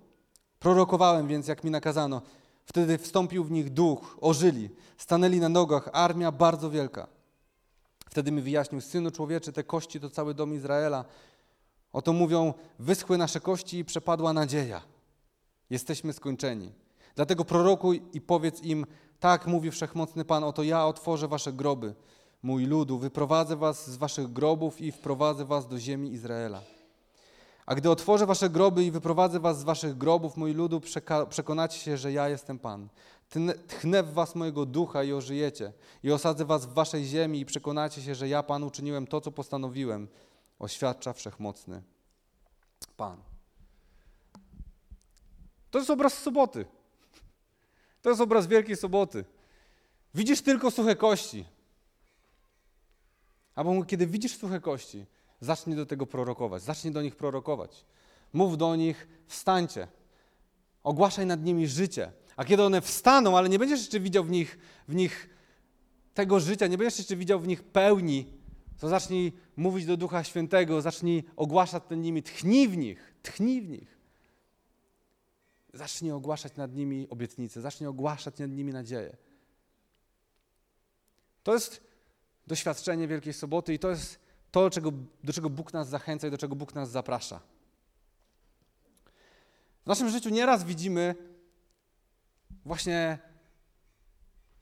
Prorokowałem 0.60 1.28
więc, 1.28 1.48
jak 1.48 1.64
mi 1.64 1.72
nakazano. 1.72 2.22
Wtedy 2.66 2.98
wstąpił 2.98 3.44
w 3.44 3.52
nich 3.52 3.70
duch, 3.70 4.18
ożyli, 4.22 4.70
stanęli 4.98 5.40
na 5.40 5.50
nogach, 5.50 5.90
armia 5.94 6.32
bardzo 6.32 6.70
wielka. 6.70 7.08
Wtedy 8.10 8.32
mi 8.32 8.42
wyjaśnił, 8.42 8.82
synu 8.82 9.12
człowieczy, 9.12 9.52
te 9.52 9.64
kości 9.64 10.00
to 10.00 10.10
cały 10.10 10.34
dom 10.34 10.54
Izraela. 10.54 11.06
Oto 11.96 12.14
mówią, 12.14 12.54
wyschły 12.80 13.18
nasze 13.18 13.40
kości 13.40 13.78
i 13.78 13.86
przepadła 13.86 14.34
nadzieja. 14.34 14.82
Jesteśmy 15.70 16.14
skończeni. 16.14 16.72
Dlatego 17.16 17.46
prorokuj 17.46 18.02
i 18.14 18.22
powiedz 18.22 18.64
im, 18.64 18.86
tak 19.20 19.48
mówi 19.48 19.72
wszechmocny 19.72 20.26
Pan, 20.26 20.44
oto 20.44 20.64
ja 20.64 20.86
otworzę 20.86 21.28
wasze 21.28 21.54
groby, 21.54 21.96
mój 22.44 22.66
ludu, 22.66 22.98
wyprowadzę 22.98 23.56
was 23.56 23.92
z 23.92 23.98
waszych 23.98 24.34
grobów 24.34 24.82
i 24.82 24.92
wprowadzę 24.92 25.46
was 25.46 25.68
do 25.68 25.80
ziemi 25.80 26.12
Izraela. 26.12 26.62
A 27.66 27.76
gdy 27.76 27.90
otworzę 27.90 28.26
wasze 28.26 28.50
groby 28.50 28.84
i 28.84 28.92
wyprowadzę 28.92 29.40
was 29.40 29.60
z 29.60 29.64
waszych 29.64 29.98
grobów, 29.98 30.38
mój 30.38 30.54
ludu, 30.54 30.82
przekonacie 31.30 31.80
się, 31.80 31.98
że 31.98 32.12
ja 32.12 32.30
jestem 32.30 32.60
Pan. 32.60 32.88
Tchnę 33.68 34.04
w 34.04 34.14
was 34.14 34.36
mojego 34.36 34.66
ducha 34.66 35.04
i 35.04 35.14
ożyjecie. 35.14 35.74
I 36.04 36.12
osadzę 36.12 36.46
was 36.46 36.66
w 36.66 36.74
waszej 36.74 37.06
ziemi 37.06 37.40
i 37.40 37.46
przekonacie 37.46 38.02
się, 38.02 38.16
że 38.16 38.30
ja, 38.30 38.44
Pan, 38.44 38.64
uczyniłem 38.64 39.08
to, 39.08 39.22
co 39.22 39.32
postanowiłem. 39.32 40.08
Oświadcza 40.60 41.14
wszechmocny 41.14 41.84
Pan. 42.98 43.18
To 45.72 45.80
jest 45.80 45.90
obraz 45.90 46.14
soboty. 46.14 46.66
To 48.02 48.10
jest 48.10 48.22
obraz 48.22 48.48
Wielkiej 48.48 48.76
Soboty. 48.76 49.26
Widzisz 50.14 50.42
tylko 50.42 50.72
suche 50.72 50.96
kości. 50.96 51.46
Albo 53.56 53.84
kiedy 53.84 54.08
widzisz 54.08 54.38
suche 54.38 54.60
kości, 54.60 55.06
zacznij 55.42 55.76
do 55.76 55.86
tego 55.86 56.06
prorokować, 56.06 56.64
zacznij 56.64 56.94
do 56.94 57.02
nich 57.02 57.16
prorokować. 57.16 57.86
Mów 58.34 58.58
do 58.58 58.76
nich, 58.76 59.08
wstańcie. 59.28 59.88
Ogłaszaj 60.84 61.26
nad 61.26 61.44
nimi 61.44 61.68
życie. 61.68 62.12
A 62.36 62.46
kiedy 62.46 62.64
one 62.64 62.82
wstaną, 62.82 63.38
ale 63.38 63.50
nie 63.50 63.60
będziesz 63.60 63.80
jeszcze 63.80 64.00
widział 64.00 64.24
w 64.24 64.30
nich, 64.30 64.58
w 64.88 64.96
nich 64.96 65.30
tego 66.14 66.40
życia, 66.40 66.68
nie 66.68 66.78
będziesz 66.78 66.98
jeszcze 66.98 67.16
widział 67.16 67.40
w 67.40 67.48
nich 67.48 67.64
pełni, 67.64 68.26
to 68.80 68.90
zacznij 68.90 69.34
mówić 69.58 69.86
do 69.86 69.98
Ducha 69.98 70.24
Świętego, 70.24 70.82
zacznij 70.82 71.24
ogłaszać 71.36 71.84
nad 71.90 72.00
nimi, 72.00 72.24
tchnij 72.24 72.68
w 72.68 72.78
nich, 72.78 73.14
tchnij 73.24 73.62
w 73.62 73.70
nich. 73.70 73.98
Zacznij 75.74 76.12
ogłaszać 76.12 76.56
nad 76.56 76.76
nimi 76.76 77.08
obietnice, 77.10 77.62
zacznij 77.62 77.88
ogłaszać 77.88 78.38
nad 78.38 78.52
nimi 78.52 78.74
nadzieję. 78.74 79.18
To 81.44 81.54
jest 81.54 81.84
doświadczenie 82.48 83.08
Wielkiej 83.08 83.34
Soboty 83.34 83.74
i 83.74 83.80
to 83.80 83.90
jest 83.90 84.20
to, 84.52 84.70
czego, 84.70 84.92
do 85.24 85.34
czego 85.34 85.50
Bóg 85.50 85.74
nas 85.74 85.90
zachęca 85.90 86.28
i 86.28 86.32
do 86.32 86.38
czego 86.38 86.56
Bóg 86.56 86.76
nas 86.76 86.90
zaprasza. 86.92 87.42
W 89.84 89.88
naszym 89.88 90.10
życiu 90.10 90.30
nieraz 90.30 90.64
widzimy 90.64 91.16
właśnie 92.66 93.20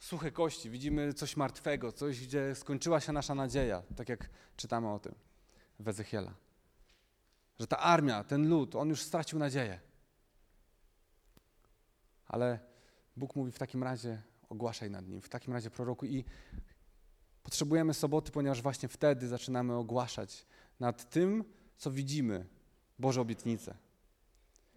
suche 0.04 0.32
kości, 0.32 0.70
widzimy 0.70 1.14
coś 1.14 1.38
martwego, 1.38 1.92
coś, 1.92 2.28
gdzie 2.28 2.56
skończyła 2.56 3.00
się 3.00 3.14
nasza 3.14 3.36
nadzieja, 3.36 3.84
tak 3.96 4.10
jak 4.10 4.30
czytamy 4.56 4.92
o 4.92 5.00
tym 5.00 5.16
w 5.80 5.88
Ezechiela. 5.88 6.34
Że 7.60 7.68
ta 7.68 7.78
armia, 7.78 8.24
ten 8.24 8.50
lud, 8.50 8.76
on 8.76 8.90
już 8.90 9.02
stracił 9.02 9.40
nadzieję. 9.40 9.80
Ale 12.28 12.60
Bóg 13.16 13.36
mówi 13.36 13.52
w 13.52 13.60
takim 13.60 13.84
razie 13.84 14.22
ogłaszaj 14.50 14.92
nad 14.92 15.08
nim, 15.08 15.22
w 15.22 15.30
takim 15.30 15.54
razie 15.54 15.70
proroku 15.70 16.06
i 16.06 16.26
potrzebujemy 17.44 17.94
soboty, 17.94 18.32
ponieważ 18.32 18.62
właśnie 18.62 18.90
wtedy 18.90 19.28
zaczynamy 19.28 19.76
ogłaszać 19.76 20.46
nad 20.80 21.10
tym, 21.10 21.44
co 21.78 21.92
widzimy, 21.92 22.46
Boże 23.00 23.22
obietnice. 23.22 23.78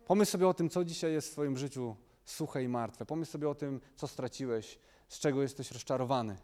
Pomyśl 0.06 0.30
sobie 0.30 0.48
o 0.48 0.54
tym, 0.54 0.70
co 0.70 0.84
dzisiaj 0.84 1.12
jest 1.12 1.28
w 1.28 1.32
Twoim 1.32 1.56
życiu 1.56 1.96
suche 2.24 2.62
i 2.62 2.68
martwe. 2.68 3.06
Pomyśl 3.06 3.32
sobie 3.32 3.48
o 3.48 3.54
tym, 3.54 3.80
co 3.96 4.08
straciłeś, 4.08 4.78
z 5.09 5.19
czego 5.19 5.42
jesteś 5.42 5.71
rozczarowany. 5.71 6.37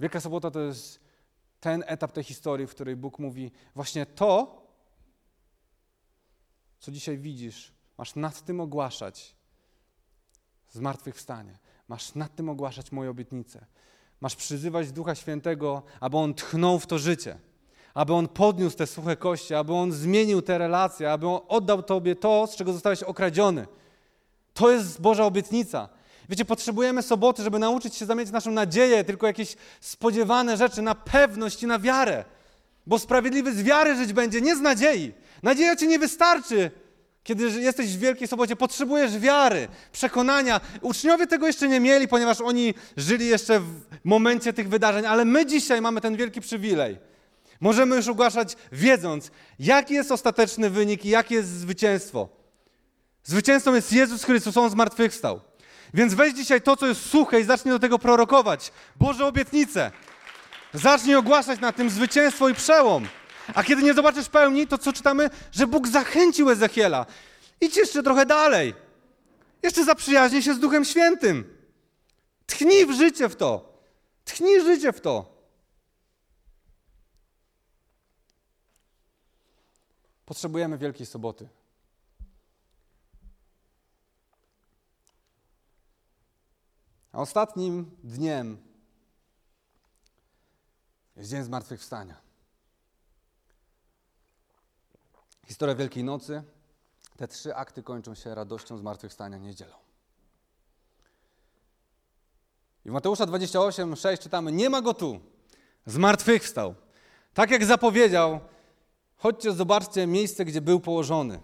Wielka 0.00 0.20
Sobota 0.20 0.50
to 0.50 0.60
jest 0.60 1.00
ten 1.60 1.84
etap 1.86 2.12
tej 2.12 2.24
historii, 2.24 2.66
w 2.66 2.70
której 2.70 2.96
Bóg 2.96 3.18
mówi: 3.18 3.50
Właśnie 3.74 4.06
to, 4.06 4.62
co 6.78 6.92
dzisiaj 6.92 7.18
widzisz, 7.18 7.78
Masz 7.98 8.14
nad 8.14 8.44
tym 8.44 8.60
ogłaszać 8.60 9.34
zmartwychwstanie. 10.70 11.58
Masz 11.88 12.14
nad 12.14 12.34
tym 12.34 12.48
ogłaszać 12.48 12.92
moje 12.92 13.10
obietnice. 13.10 13.66
Masz 14.20 14.36
przyzywać 14.36 14.92
Ducha 14.92 15.14
Świętego, 15.14 15.82
aby 16.00 16.16
On 16.16 16.34
tchnął 16.34 16.78
w 16.78 16.86
to 16.86 16.98
życie, 16.98 17.38
aby 17.94 18.14
On 18.14 18.28
podniósł 18.28 18.76
te 18.76 18.86
suche 18.86 19.16
kości, 19.16 19.54
aby 19.54 19.72
On 19.72 19.92
zmienił 19.92 20.42
te 20.42 20.58
relacje, 20.58 21.12
aby 21.12 21.28
On 21.28 21.40
oddał 21.48 21.82
Tobie 21.82 22.16
to, 22.16 22.46
z 22.46 22.56
czego 22.56 22.72
zostałeś 22.72 23.02
okradziony. 23.02 23.66
To 24.58 24.70
jest 24.70 25.00
Boża 25.00 25.24
obietnica. 25.24 25.88
Wiecie, 26.28 26.44
potrzebujemy 26.44 27.02
soboty, 27.02 27.42
żeby 27.42 27.58
nauczyć 27.58 27.94
się 27.94 28.06
zamieniać 28.06 28.32
naszą 28.32 28.50
nadzieję, 28.50 29.04
tylko 29.04 29.26
jakieś 29.26 29.56
spodziewane 29.80 30.56
rzeczy 30.56 30.82
na 30.82 30.94
pewność 30.94 31.62
i 31.62 31.66
na 31.66 31.78
wiarę. 31.78 32.24
Bo 32.86 32.98
sprawiedliwy 32.98 33.52
z 33.52 33.62
wiary 33.62 33.96
żyć 33.96 34.12
będzie, 34.12 34.40
nie 34.40 34.56
z 34.56 34.60
nadziei. 34.60 35.12
Nadzieja 35.42 35.76
ci 35.76 35.88
nie 35.88 35.98
wystarczy. 35.98 36.70
Kiedy 37.24 37.50
jesteś 37.50 37.96
w 37.96 37.98
Wielkiej 37.98 38.28
Sobocie, 38.28 38.56
potrzebujesz 38.56 39.18
wiary, 39.18 39.68
przekonania. 39.92 40.60
Uczniowie 40.82 41.26
tego 41.26 41.46
jeszcze 41.46 41.68
nie 41.68 41.80
mieli, 41.80 42.08
ponieważ 42.08 42.40
oni 42.40 42.74
żyli 42.96 43.26
jeszcze 43.26 43.60
w 43.60 43.80
momencie 44.04 44.52
tych 44.52 44.68
wydarzeń, 44.68 45.06
ale 45.06 45.24
my 45.24 45.46
dzisiaj 45.46 45.80
mamy 45.80 46.00
ten 46.00 46.16
wielki 46.16 46.40
przywilej. 46.40 46.98
Możemy 47.60 47.96
już 47.96 48.08
ogłaszać, 48.08 48.56
wiedząc, 48.72 49.30
jaki 49.58 49.94
jest 49.94 50.12
ostateczny 50.12 50.70
wynik 50.70 51.04
i 51.04 51.08
jakie 51.08 51.34
jest 51.34 51.48
zwycięstwo. 51.48 52.37
Zwycięzcą 53.28 53.74
jest 53.74 53.92
Jezus 53.92 54.24
Chrystus, 54.24 54.56
On 54.56 54.70
zmartwychwstał. 54.70 55.40
Więc 55.94 56.14
weź 56.14 56.34
dzisiaj 56.34 56.62
to, 56.62 56.76
co 56.76 56.86
jest 56.86 57.06
suche 57.06 57.40
i 57.40 57.44
zacznij 57.44 57.74
do 57.74 57.78
tego 57.78 57.98
prorokować. 57.98 58.72
Boże 58.96 59.26
obietnice. 59.26 59.90
Zacznij 60.74 61.16
ogłaszać 61.16 61.60
na 61.60 61.72
tym 61.72 61.90
zwycięstwo 61.90 62.48
i 62.48 62.54
przełom. 62.54 63.06
A 63.54 63.64
kiedy 63.64 63.82
nie 63.82 63.94
zobaczysz 63.94 64.28
pełni, 64.28 64.66
to 64.66 64.78
co 64.78 64.92
czytamy? 64.92 65.30
Że 65.52 65.66
Bóg 65.66 65.88
zachęcił 65.88 66.50
Ezechiela. 66.50 67.06
Idź 67.60 67.76
jeszcze 67.76 68.02
trochę 68.02 68.26
dalej. 68.26 68.74
Jeszcze 69.62 69.84
zaprzyjaźnij 69.84 70.42
się 70.42 70.54
z 70.54 70.58
Duchem 70.58 70.84
Świętym. 70.84 71.56
Tchnij 72.46 72.86
w 72.86 72.92
życie 72.92 73.28
w 73.28 73.36
to. 73.36 73.78
Tchnij 74.24 74.60
życie 74.60 74.92
w 74.92 75.00
to. 75.00 75.38
potrzebujemy 80.24 80.78
Wielkiej 80.78 81.06
Soboty. 81.06 81.48
Ostatnim 87.18 87.90
dniem 88.04 88.58
jest 91.16 91.30
Dzień 91.30 91.42
Zmartwychwstania. 91.42 92.16
Historia 95.46 95.74
Wielkiej 95.74 96.04
Nocy. 96.04 96.42
Te 97.16 97.28
trzy 97.28 97.54
akty 97.54 97.82
kończą 97.82 98.14
się 98.14 98.34
radością 98.34 98.78
zmartwychwstania 98.78 99.38
niedzielą. 99.38 99.76
I 102.84 102.90
w 102.90 102.92
Mateusza 102.92 103.26
28, 103.26 103.96
6 103.96 104.22
czytamy: 104.22 104.52
Nie 104.52 104.70
ma 104.70 104.82
go 104.82 104.94
tu, 104.94 105.20
zmartwychwstał. 105.86 106.74
Tak 107.34 107.50
jak 107.50 107.64
zapowiedział, 107.64 108.40
chodźcie, 109.16 109.52
zobaczcie 109.52 110.06
miejsce, 110.06 110.44
gdzie 110.44 110.60
był 110.60 110.80
położony. 110.80 111.40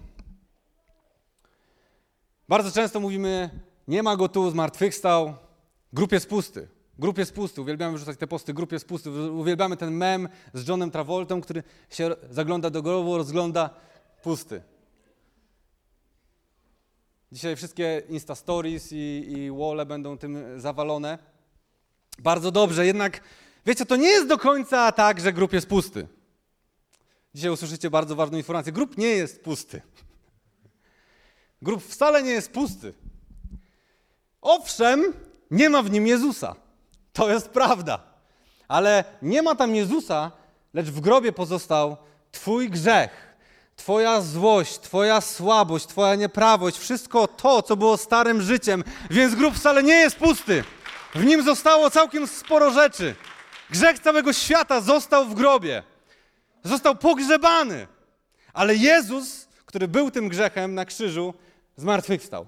Bardzo 2.48 2.72
często 2.72 3.00
mówimy: 3.00 3.60
Nie 3.88 4.02
ma 4.02 4.16
go 4.16 4.28
tu, 4.28 4.50
zmartwychwstał. 4.50 5.43
Grup 5.94 6.12
jest 6.12 6.28
pusty. 6.28 6.68
Grup. 6.98 7.18
Uwielbiamy 7.58 7.96
wrzucać 7.96 8.18
te 8.18 8.26
posty. 8.26 8.54
Grup 8.54 8.72
jest 8.72 8.88
pusty. 8.88 9.10
Uwielbiamy 9.10 9.76
ten 9.76 9.94
mem 9.94 10.28
z 10.54 10.68
Johnem 10.68 10.90
Travoltą, 10.90 11.40
który 11.40 11.62
się 11.90 12.16
zagląda 12.30 12.70
do 12.70 12.82
grobu, 12.82 13.16
rozgląda 13.16 13.70
pusty. 14.22 14.62
Dzisiaj 17.32 17.56
wszystkie 17.56 18.02
Insta 18.08 18.34
Stories 18.34 18.92
i, 18.92 19.24
i 19.28 19.50
wall 19.50 19.86
będą 19.86 20.18
tym 20.18 20.60
zawalone. 20.60 21.18
Bardzo 22.18 22.50
dobrze, 22.50 22.86
jednak 22.86 23.20
wiecie, 23.66 23.86
to 23.86 23.96
nie 23.96 24.08
jest 24.08 24.28
do 24.28 24.38
końca 24.38 24.92
tak, 24.92 25.20
że 25.20 25.32
grup 25.32 25.52
jest 25.52 25.66
pusty. 25.66 26.08
Dzisiaj 27.34 27.50
usłyszycie 27.50 27.90
bardzo 27.90 28.16
ważną 28.16 28.38
informację. 28.38 28.72
Grup 28.72 28.98
nie 28.98 29.08
jest 29.08 29.42
pusty. 29.42 29.82
Grup 31.62 31.82
wcale 31.82 32.22
nie 32.22 32.30
jest 32.30 32.52
pusty. 32.52 32.94
Owszem, 34.40 35.12
nie 35.50 35.70
ma 35.70 35.82
w 35.82 35.90
nim 35.90 36.06
Jezusa. 36.06 36.56
To 37.12 37.30
jest 37.30 37.48
prawda. 37.48 37.98
Ale 38.68 39.04
nie 39.22 39.42
ma 39.42 39.54
tam 39.54 39.74
Jezusa, 39.74 40.30
lecz 40.74 40.86
w 40.86 41.00
grobie 41.00 41.32
pozostał 41.32 41.96
Twój 42.32 42.70
grzech, 42.70 43.36
Twoja 43.76 44.20
złość, 44.20 44.80
Twoja 44.80 45.20
słabość, 45.20 45.86
Twoja 45.86 46.14
nieprawość, 46.14 46.78
wszystko 46.78 47.28
to, 47.28 47.62
co 47.62 47.76
było 47.76 47.96
starym 47.96 48.42
życiem. 48.42 48.84
Więc 49.10 49.34
grób 49.34 49.54
wcale 49.54 49.82
nie 49.82 49.94
jest 49.94 50.16
pusty. 50.16 50.64
W 51.14 51.24
nim 51.24 51.42
zostało 51.42 51.90
całkiem 51.90 52.26
sporo 52.26 52.70
rzeczy. 52.70 53.14
Grzech 53.70 53.98
całego 53.98 54.32
świata 54.32 54.80
został 54.80 55.26
w 55.26 55.34
grobie. 55.34 55.82
Został 56.64 56.96
pogrzebany. 56.96 57.86
Ale 58.52 58.76
Jezus, 58.76 59.48
który 59.66 59.88
był 59.88 60.10
tym 60.10 60.28
grzechem 60.28 60.74
na 60.74 60.84
krzyżu, 60.84 61.34
zmartwychwstał. 61.76 62.46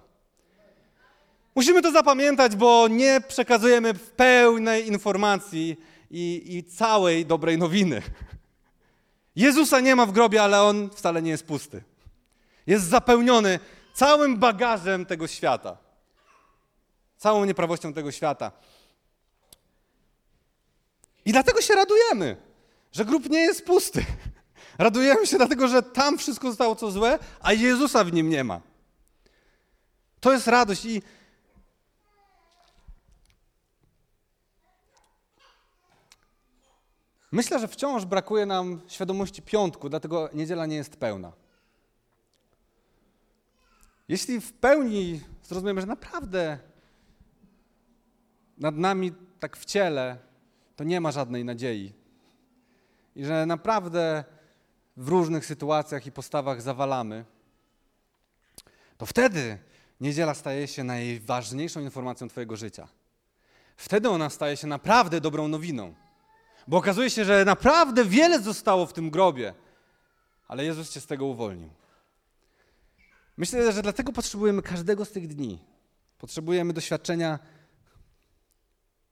Musimy 1.57 1.83
to 1.83 1.93
zapamiętać, 1.93 2.57
bo 2.57 2.89
nie 2.89 3.21
przekazujemy 3.21 3.95
pełnej 3.95 4.89
informacji 4.89 5.77
i, 6.11 6.57
i 6.57 6.65
całej 6.65 7.27
dobrej 7.27 7.59
nowiny. 7.59 8.03
Jezusa 9.37 9.81
nie 9.81 9.97
ma 9.97 10.07
w 10.07 10.13
grobie, 10.13 10.43
ale 10.43 10.63
on 10.63 10.91
wcale 10.91 11.23
nie 11.23 11.31
jest 11.31 11.47
pusty. 11.47 11.83
Jest 12.67 12.85
zapełniony 12.85 13.59
całym 13.95 14.37
bagażem 14.39 15.07
tego 15.07 15.27
świata, 15.27 15.77
całą 17.17 17.45
nieprawością 17.45 17.93
tego 17.93 18.13
świata. 18.13 18.53
I 21.25 21.33
dlatego 21.33 21.61
się 21.61 21.75
radujemy, 21.75 22.37
że 22.93 23.05
grób 23.05 23.31
nie 23.31 23.41
jest 23.41 23.65
pusty. 23.65 24.05
Radujemy 24.79 25.27
się 25.27 25.37
dlatego, 25.37 25.69
że 25.69 25.83
tam 25.83 26.19
wszystko 26.19 26.49
zostało 26.49 26.77
co 26.77 26.91
złe, 26.91 27.19
a 27.41 27.53
Jezusa 27.53 28.05
w 28.05 28.13
nim 28.13 28.31
nie 28.31 28.45
ma. 28.45 28.61
To 30.21 30.33
jest 30.33 30.47
radość 30.47 30.85
i 30.85 31.03
Myślę, 37.37 37.59
że 37.59 37.69
wciąż 37.69 38.05
brakuje 38.05 38.47
nam 38.47 38.81
świadomości 38.89 39.43
piątku, 39.43 39.89
dlatego 39.89 40.31
niedziela 40.35 40.67
nie 40.67 40.77
jest 40.77 40.97
pełna. 40.97 41.33
Jeśli 44.09 44.41
w 44.41 44.53
pełni 44.53 45.21
zrozumiemy, 45.43 45.81
że 45.81 45.87
naprawdę 45.87 46.59
nad 48.59 48.77
nami 48.77 49.13
tak 49.41 49.57
w 49.57 49.65
ciele, 49.65 50.19
to 50.77 50.85
nie 50.85 51.01
ma 51.01 51.13
żadnej 51.13 51.45
nadziei. 51.45 51.93
I 53.17 53.25
że 53.25 53.47
naprawdę 53.47 54.25
w 54.97 55.09
różnych 55.09 55.47
sytuacjach 55.47 56.07
i 56.07 56.13
postawach 56.13 56.63
zawalamy, 56.63 57.25
to 58.99 59.07
wtedy 59.07 59.59
niedziela 60.01 60.35
staje 60.35 60.69
się 60.69 60.85
najważniejszą 60.85 61.81
informacją 61.81 62.29
Twojego 62.29 62.57
życia. 62.57 62.89
Wtedy 63.77 64.09
ona 64.09 64.31
staje 64.31 64.57
się 64.57 64.67
naprawdę 64.67 65.21
dobrą 65.21 65.49
nowiną. 65.49 66.06
Bo 66.69 66.77
okazuje 66.77 67.11
się, 67.11 67.25
że 67.25 67.45
naprawdę 67.45 68.05
wiele 68.05 68.41
zostało 68.41 68.87
w 68.87 68.93
tym 68.93 69.11
grobie, 69.11 69.55
ale 70.49 70.65
Jezus 70.65 70.91
cię 70.91 71.01
z 71.01 71.07
tego 71.07 71.27
uwolnił. 71.27 71.71
Myślę, 73.37 73.73
że 73.73 73.83
dlatego 73.83 74.13
potrzebujemy 74.13 74.63
każdego 74.63 75.05
z 75.05 75.11
tych 75.11 75.27
dni. 75.27 75.59
Potrzebujemy 76.19 76.73
doświadczenia 76.73 77.39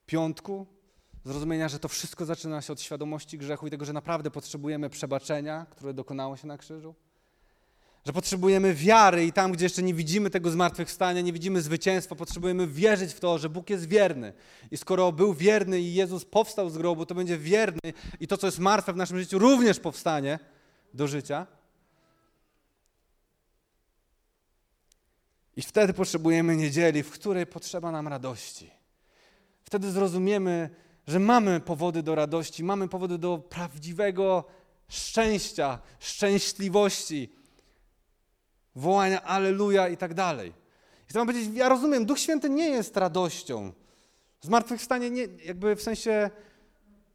piątku, 0.07 0.67
zrozumienia, 1.25 1.69
że 1.69 1.79
to 1.79 1.89
wszystko 1.89 2.25
zaczyna 2.25 2.63
się 2.63 2.73
od 2.73 2.81
świadomości 2.81 3.39
grzechu 3.39 3.67
i 3.67 3.71
tego, 3.71 3.85
że 3.85 3.93
naprawdę 3.93 4.31
potrzebujemy 4.31 4.91
przebaczenia, 4.91 5.67
które 5.71 5.95
dokonało 5.95 6.37
się 6.37 6.47
na 6.47 6.59
krzyżu. 6.59 6.95
Że 8.07 8.13
potrzebujemy 8.13 8.75
wiary 8.75 9.27
i 9.27 9.33
tam, 9.33 9.53
gdzie 9.53 9.65
jeszcze 9.65 9.83
nie 9.83 9.95
widzimy 9.95 10.31
tego 10.31 10.51
zmartwychwstania, 10.51 11.21
nie 11.21 11.33
widzimy 11.33 11.63
zwycięstwa, 11.63 12.15
potrzebujemy 12.15 12.67
wierzyć 12.67 13.13
w 13.13 13.21
to, 13.21 13.39
że 13.39 13.49
Bóg 13.49 13.71
jest 13.71 13.89
wierny. 13.89 14.33
I 14.71 14.77
skoro 14.77 15.13
był 15.13 15.35
wierny 15.35 15.81
i 15.81 15.95
Jezus 15.95 16.25
powstał 16.25 16.71
z 16.71 16.79
grobu, 16.79 17.07
to 17.07 17.15
będzie 17.15 17.39
wierny 17.39 17.93
i 18.21 18.27
to, 18.27 18.37
co 18.37 18.47
jest 18.47 18.59
martwe 18.59 18.93
w 18.93 18.97
naszym 18.97 19.19
życiu, 19.19 19.39
również 19.39 19.81
powstanie 19.81 20.39
do 20.95 21.07
życia. 21.07 21.47
I 25.57 25.63
wtedy 25.63 25.93
potrzebujemy 25.93 26.57
niedzieli, 26.57 27.03
w 27.03 27.11
której 27.11 27.47
potrzeba 27.47 27.91
nam 27.91 28.09
radości. 28.09 28.71
Wtedy 29.63 29.91
zrozumiemy, 29.91 30.71
że 31.07 31.19
mamy 31.19 31.61
powody 31.61 32.03
do 32.03 32.15
radości, 32.15 32.65
mamy 32.65 32.89
powody 32.89 33.19
do 33.19 33.39
prawdziwego 33.39 34.45
szczęścia, 34.89 35.79
szczęśliwości 35.99 37.44
wołania 38.77 39.23
Aleluja 39.23 39.89
i 39.89 39.97
tak 39.97 40.15
dalej. 40.15 40.49
I 41.05 41.11
chcę 41.11 41.19
wam 41.19 41.27
powiedzieć, 41.27 41.51
ja 41.55 41.69
rozumiem, 41.69 42.07
Duch 42.07 42.19
Święty 42.19 42.51
nie 42.51 42.69
jest 42.69 42.97
radością. 42.97 43.73
Zmartwychwstanie 44.41 45.11
nie, 45.11 45.23
jakby 45.45 45.77
w 45.77 45.83
sensie 45.83 46.31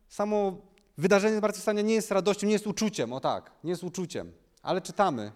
samo 0.09 0.57
wydarzenie 0.97 1.37
zmartwychwstania 1.37 1.81
nie 1.81 1.93
jest 1.93 2.11
radością, 2.11 2.47
nie 2.47 2.53
jest 2.53 2.67
uczuciem, 2.67 3.13
o 3.13 3.19
tak, 3.19 3.51
nie 3.63 3.69
jest 3.69 3.83
uczuciem. 3.83 4.31
Ale 4.61 4.81
czytamy 4.81 5.31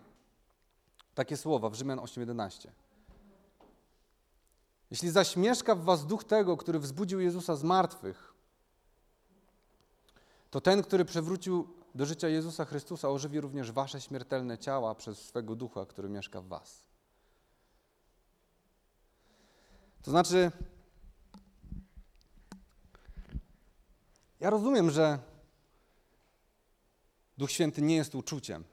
takie 1.16 1.38
słowa 1.38 1.70
w 1.70 1.76
Rzymian 1.76 2.00
8:11. 2.00 2.68
Jeśli 4.92 5.10
zaś 5.10 5.38
mieszka 5.38 5.76
w 5.76 5.84
was 5.84 6.06
duch 6.06 6.24
tego, 6.24 6.58
który 6.58 6.80
wzbudził 6.80 7.20
Jezusa 7.20 7.56
z 7.56 7.64
martwych, 7.64 8.34
to 10.50 10.62
ten, 10.62 10.84
który 10.84 11.06
przewrócił 11.06 11.68
do 11.96 12.06
życia 12.06 12.28
Jezusa 12.28 12.66
Chrystusa 12.66 13.10
ożywi 13.10 13.42
również 13.42 13.72
wasze 13.72 14.02
śmiertelne 14.02 14.58
ciała 14.58 14.96
przez 14.96 15.18
swego 15.26 15.56
ducha, 15.56 15.86
który 15.86 16.10
mieszka 16.10 16.42
w 16.42 16.48
was. 16.48 16.84
To 20.02 20.12
znaczy, 20.12 20.52
ja 24.40 24.50
rozumiem, 24.50 24.92
że 24.92 25.20
Duch 27.38 27.52
Święty 27.52 27.82
nie 27.82 27.96
jest 27.96 28.16
uczuciem. 28.16 28.64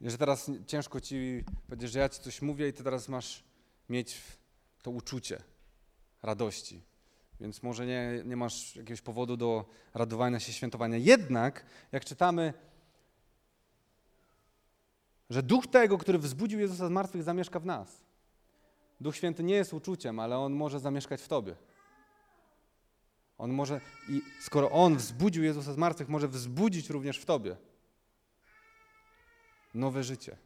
Że 0.00 0.18
teraz 0.18 0.50
ciężko 0.66 1.00
ci 1.00 1.44
powiedzieć, 1.66 1.90
że 1.90 1.98
ja 1.98 2.08
ci 2.08 2.20
coś 2.20 2.42
mówię 2.42 2.68
i 2.68 2.72
ty 2.72 2.84
teraz 2.84 3.08
masz 3.08 3.44
mieć 3.88 4.22
to 4.82 4.90
uczucie 4.90 5.42
radości 6.22 6.82
więc 7.44 7.62
może 7.62 7.86
nie, 7.86 8.22
nie 8.24 8.36
masz 8.36 8.76
jakiegoś 8.76 9.00
powodu 9.00 9.36
do 9.36 9.64
radowania 9.94 10.40
się, 10.40 10.52
świętowania. 10.52 10.96
Jednak, 10.96 11.66
jak 11.92 12.04
czytamy, 12.04 12.54
że 15.30 15.42
duch 15.42 15.66
tego, 15.66 15.98
który 15.98 16.18
wzbudził 16.18 16.60
Jezusa 16.60 16.88
z 16.88 16.90
martwych, 16.90 17.22
zamieszka 17.22 17.60
w 17.60 17.66
nas. 17.66 18.04
Duch 19.00 19.16
Święty 19.16 19.42
nie 19.42 19.54
jest 19.54 19.74
uczuciem, 19.74 20.20
ale 20.20 20.38
on 20.38 20.52
może 20.52 20.80
zamieszkać 20.80 21.22
w 21.22 21.28
tobie. 21.28 21.56
On 23.38 23.52
może, 23.52 23.80
i 24.08 24.22
skoro 24.40 24.70
on 24.70 24.96
wzbudził 24.96 25.44
Jezusa 25.44 25.72
z 25.72 25.76
martwych, 25.76 26.08
może 26.08 26.28
wzbudzić 26.28 26.90
również 26.90 27.18
w 27.18 27.24
tobie 27.24 27.56
nowe 29.74 30.04
życie. 30.04 30.36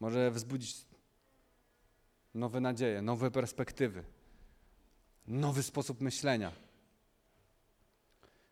Może 0.00 0.30
wzbudzić 0.30 0.86
nowe 2.34 2.60
nadzieje, 2.60 3.02
nowe 3.02 3.30
perspektywy 3.30 4.04
nowy 5.26 5.62
sposób 5.62 6.00
myślenia. 6.00 6.52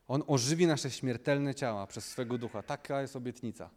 On 0.08 0.22
ożywi 0.26 0.66
nasze 0.66 0.90
śmiertelne 0.90 1.54
ciała 1.54 1.86
przez 1.86 2.04
swego 2.04 2.38
ducha. 2.38 2.62
Taka 2.62 3.02
jest 3.02 3.16
obietnica. 3.16 3.70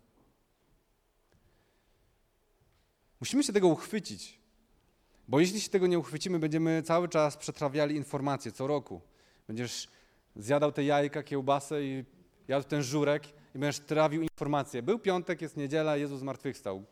Musimy 3.19 3.43
się 3.43 3.53
tego 3.53 3.67
uchwycić. 3.67 4.39
Bo 5.27 5.39
jeśli 5.39 5.62
się 5.62 5.69
tego 5.69 5.88
nie 5.88 5.99
uchwycimy, 5.99 6.39
będziemy 6.39 6.84
cały 6.84 7.10
czas 7.10 7.38
przetrawiali 7.38 7.95
informacje 7.95 8.51
co 8.51 8.67
roku. 8.67 9.01
Będziesz 9.47 9.88
zjadał 10.36 10.71
te 10.71 10.84
jajka, 10.84 11.23
kiełbasę 11.23 11.84
i 11.84 12.06
jadł 12.47 12.67
ten 12.67 12.84
żurek 12.84 13.27
i 13.56 13.60
będziesz 13.60 13.79
trawił 13.79 14.21
informacje. 14.21 14.84
Był 14.84 14.99
piątek, 14.99 15.41
jest 15.41 15.58
niedziela, 15.58 15.97
Jezus 15.97 16.19
zmartwychwstał. 16.19 16.86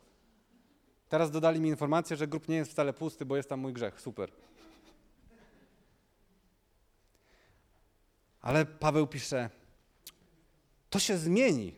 Teraz 1.10 1.32
dodali 1.32 1.62
mi 1.62 1.70
informację, 1.70 2.18
że 2.18 2.28
grób 2.28 2.48
nie 2.48 2.56
jest 2.56 2.72
wcale 2.72 2.94
pusty, 2.94 3.26
bo 3.26 3.38
jest 3.38 3.50
tam 3.50 3.60
mój 3.60 3.74
grzech. 3.74 4.02
Super. 4.02 4.32
Ale 8.42 8.66
Paweł 8.66 9.08
pisze, 9.08 9.50
to 10.90 11.00
się 11.00 11.18
zmieni. 11.18 11.76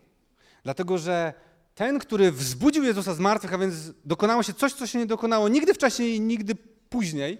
Dlatego, 0.64 0.98
że 0.98 1.34
ten, 1.76 2.00
który 2.00 2.32
wzbudził 2.32 2.84
Jezusa 2.84 3.14
z 3.14 3.20
martwych, 3.20 3.54
a 3.54 3.58
więc 3.58 3.76
dokonało 4.06 4.44
się 4.44 4.54
coś, 4.54 4.74
co 4.74 4.88
się 4.88 5.00
nie 5.00 5.06
dokonało 5.06 5.50
nigdy 5.50 5.74
wcześniej 5.74 6.16
i 6.16 6.22
nigdy 6.22 6.56
później, 6.90 7.38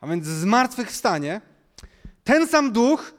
a 0.00 0.06
więc 0.06 0.26
z 0.26 0.44
martwych 0.44 0.90
wstanie, 0.90 1.40
ten 2.24 2.48
sam 2.48 2.72
duch, 2.72 3.14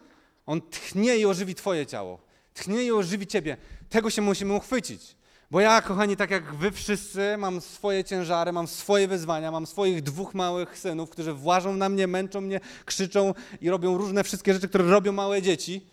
on 0.46 0.62
tchnie 0.62 1.18
i 1.18 1.26
ożywi 1.26 1.56
Twoje 1.56 1.86
ciało. 1.86 2.22
Tchnie 2.54 2.84
i 2.84 2.92
ożywi 2.92 3.28
Ciebie. 3.28 3.58
Tego 3.90 4.10
się 4.10 4.22
musimy 4.22 4.54
uchwycić. 4.54 5.16
Bo 5.54 5.60
ja, 5.62 5.82
kochani, 5.82 6.18
tak 6.18 6.32
jak 6.32 6.56
Wy 6.56 6.72
wszyscy, 6.72 7.38
mam 7.38 7.62
swoje 7.62 8.04
ciężary, 8.04 8.52
mam 8.52 8.68
swoje 8.68 9.08
wyzwania, 9.08 9.52
mam 9.52 9.68
swoich 9.68 10.04
dwóch 10.04 10.34
małych 10.34 10.80
synów, 10.80 11.10
którzy 11.10 11.34
włażą 11.34 11.74
na 11.74 11.90
mnie, 11.90 12.08
męczą 12.08 12.42
mnie, 12.42 12.60
krzyczą 12.86 13.34
i 13.62 13.70
robią 13.70 13.98
różne 13.98 14.24
wszystkie 14.24 14.54
rzeczy, 14.54 14.70
które 14.70 14.84
robią 14.84 15.12
małe 15.12 15.42
dzieci. 15.42 15.88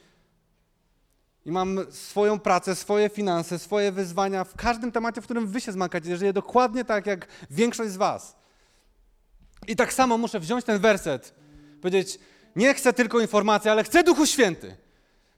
I 1.45 1.53
mam 1.53 1.81
swoją 1.91 2.39
pracę, 2.39 2.75
swoje 2.77 3.09
finanse, 3.09 3.59
swoje 3.59 3.93
wyzwania 3.93 4.45
w 4.45 4.55
każdym 4.55 4.93
temacie, 4.93 5.21
w 5.21 5.25
którym 5.25 5.47
wy 5.47 5.61
się 5.61 5.73
zmagacie. 5.73 6.17
Żyję 6.17 6.33
dokładnie 6.33 6.85
tak, 6.85 7.07
jak 7.07 7.27
większość 7.51 7.91
z 7.91 7.97
was. 7.97 8.37
I 9.69 9.77
tak 9.77 9.93
samo 9.93 10.19
muszę 10.19 10.41
wziąć 10.41 10.65
ten 10.65 10.79
werset, 10.79 11.35
powiedzieć, 11.81 12.19
nie 12.57 12.75
chcę 12.75 12.93
tylko 12.93 13.21
informacji, 13.21 13.71
ale 13.71 13.85
chcę 13.85 14.03
Duchu 14.03 14.27
Święty. 14.27 14.77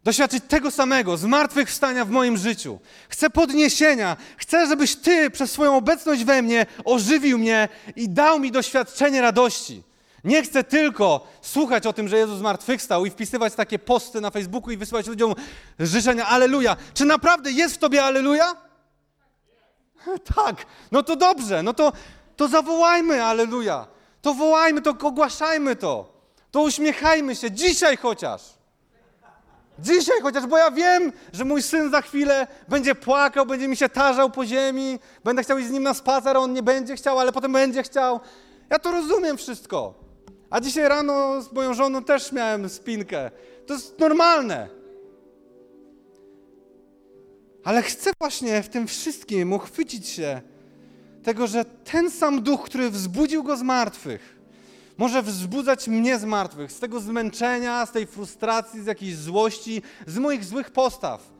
Doświadczyć 0.04 0.44
tego 0.48 0.70
samego, 0.70 1.16
zmartwychwstania 1.16 2.04
w 2.04 2.10
moim 2.10 2.36
życiu. 2.36 2.78
Chcę 3.08 3.30
podniesienia. 3.30 4.16
Chcę, 4.36 4.66
żebyś 4.66 4.96
Ty 4.96 5.30
przez 5.30 5.52
swoją 5.52 5.76
obecność 5.76 6.24
we 6.24 6.42
mnie 6.42 6.66
ożywił 6.84 7.38
mnie 7.38 7.68
i 7.96 8.08
dał 8.08 8.38
mi 8.38 8.50
doświadczenie 8.50 9.20
radości. 9.20 9.82
Nie 10.24 10.42
chcę 10.42 10.64
tylko 10.64 11.26
słuchać 11.42 11.86
o 11.86 11.92
tym, 11.92 12.08
że 12.08 12.18
Jezus 12.18 12.38
zmartwychwstał 12.38 13.06
i 13.06 13.10
wpisywać 13.10 13.54
takie 13.54 13.78
posty 13.78 14.20
na 14.20 14.30
Facebooku 14.30 14.70
i 14.70 14.76
wysyłać 14.76 15.06
ludziom 15.06 15.34
życzenia 15.78 16.26
Aleluja. 16.26 16.76
Czy 16.94 17.04
naprawdę 17.04 17.52
jest 17.52 17.74
w 17.74 17.78
Tobie 17.78 18.04
Aleluja? 18.04 18.56
Tak, 20.34 20.66
no 20.92 21.02
to 21.02 21.16
dobrze, 21.16 21.62
no 21.62 21.74
to, 21.74 21.92
to 22.36 22.48
zawołajmy 22.48 23.24
Aleluja. 23.24 23.86
To 24.22 24.34
wołajmy, 24.34 24.82
to 24.82 24.90
ogłaszajmy 24.90 25.76
to. 25.76 26.12
To 26.50 26.60
uśmiechajmy 26.60 27.36
się, 27.36 27.50
dzisiaj 27.50 27.96
chociaż. 27.96 28.61
Dzisiaj 29.82 30.20
chociaż, 30.22 30.46
bo 30.46 30.58
ja 30.58 30.70
wiem, 30.70 31.12
że 31.32 31.44
mój 31.44 31.62
syn 31.62 31.90
za 31.90 32.02
chwilę 32.02 32.46
będzie 32.68 32.94
płakał, 32.94 33.46
będzie 33.46 33.68
mi 33.68 33.76
się 33.76 33.88
tarzał 33.88 34.30
po 34.30 34.46
ziemi, 34.46 34.98
będę 35.24 35.42
chciał 35.42 35.58
iść 35.58 35.68
z 35.68 35.72
nim 35.72 35.82
na 35.82 35.94
spacer, 35.94 36.36
a 36.36 36.40
on 36.40 36.52
nie 36.52 36.62
będzie 36.62 36.96
chciał, 36.96 37.18
ale 37.18 37.32
potem 37.32 37.52
będzie 37.52 37.82
chciał. 37.82 38.20
Ja 38.70 38.78
to 38.78 38.90
rozumiem 38.90 39.36
wszystko. 39.36 39.94
A 40.50 40.60
dzisiaj 40.60 40.88
rano 40.88 41.42
z 41.42 41.52
moją 41.52 41.74
żoną 41.74 42.04
też 42.04 42.32
miałem 42.32 42.68
spinkę. 42.68 43.30
To 43.66 43.74
jest 43.74 43.98
normalne. 43.98 44.68
Ale 47.64 47.82
chcę 47.82 48.10
właśnie 48.20 48.62
w 48.62 48.68
tym 48.68 48.86
wszystkim 48.86 49.52
uchwycić 49.52 50.08
się 50.08 50.40
tego, 51.22 51.46
że 51.46 51.64
ten 51.64 52.10
sam 52.10 52.42
duch, 52.42 52.64
który 52.64 52.90
wzbudził 52.90 53.42
go 53.42 53.56
z 53.56 53.62
martwych, 53.62 54.38
może 54.98 55.22
wzbudzać 55.22 55.88
mnie 55.88 56.18
z 56.18 56.24
martwych, 56.24 56.72
z 56.72 56.78
tego 56.78 57.00
zmęczenia, 57.00 57.86
z 57.86 57.92
tej 57.92 58.06
frustracji, 58.06 58.82
z 58.82 58.86
jakiejś 58.86 59.16
złości, 59.16 59.82
z 60.06 60.18
moich 60.18 60.44
złych 60.44 60.70
postaw. 60.70 61.32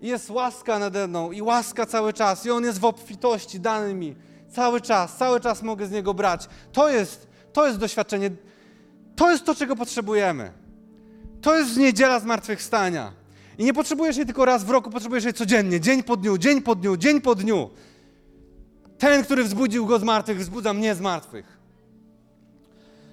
I 0.00 0.08
jest 0.08 0.30
łaska 0.30 0.78
nade 0.78 1.08
mną 1.08 1.32
i 1.32 1.42
łaska 1.42 1.86
cały 1.86 2.12
czas. 2.12 2.46
I 2.46 2.50
On 2.50 2.64
jest 2.64 2.78
w 2.78 2.84
obfitości 2.84 3.60
dany 3.60 3.94
mi 3.94 4.16
cały 4.52 4.80
czas, 4.80 5.16
cały 5.16 5.40
czas 5.40 5.62
mogę 5.62 5.86
z 5.86 5.90
Niego 5.90 6.14
brać. 6.14 6.48
To 6.72 6.88
jest, 6.88 7.28
to 7.52 7.66
jest 7.66 7.78
doświadczenie, 7.78 8.30
to 9.16 9.30
jest 9.30 9.44
to, 9.44 9.54
czego 9.54 9.76
potrzebujemy. 9.76 10.52
To 11.40 11.58
jest 11.58 11.76
niedziela 11.76 12.20
zmartwychwstania. 12.20 13.12
I 13.58 13.64
nie 13.64 13.74
potrzebujesz 13.74 14.16
jej 14.16 14.26
tylko 14.26 14.44
raz 14.44 14.64
w 14.64 14.70
roku, 14.70 14.90
potrzebujesz 14.90 15.24
jej 15.24 15.34
codziennie, 15.34 15.80
dzień 15.80 16.02
po 16.02 16.16
dniu, 16.16 16.38
dzień 16.38 16.62
po 16.62 16.74
dniu, 16.74 16.96
dzień 16.96 17.20
po 17.20 17.34
dniu. 17.34 17.70
Ten, 18.98 19.24
który 19.24 19.44
wzbudził 19.44 19.86
go 19.86 19.98
z 19.98 20.02
martwych, 20.02 20.38
wzbudza 20.38 20.72
mnie 20.72 20.94
z 20.94 21.00
martwych. 21.00 21.61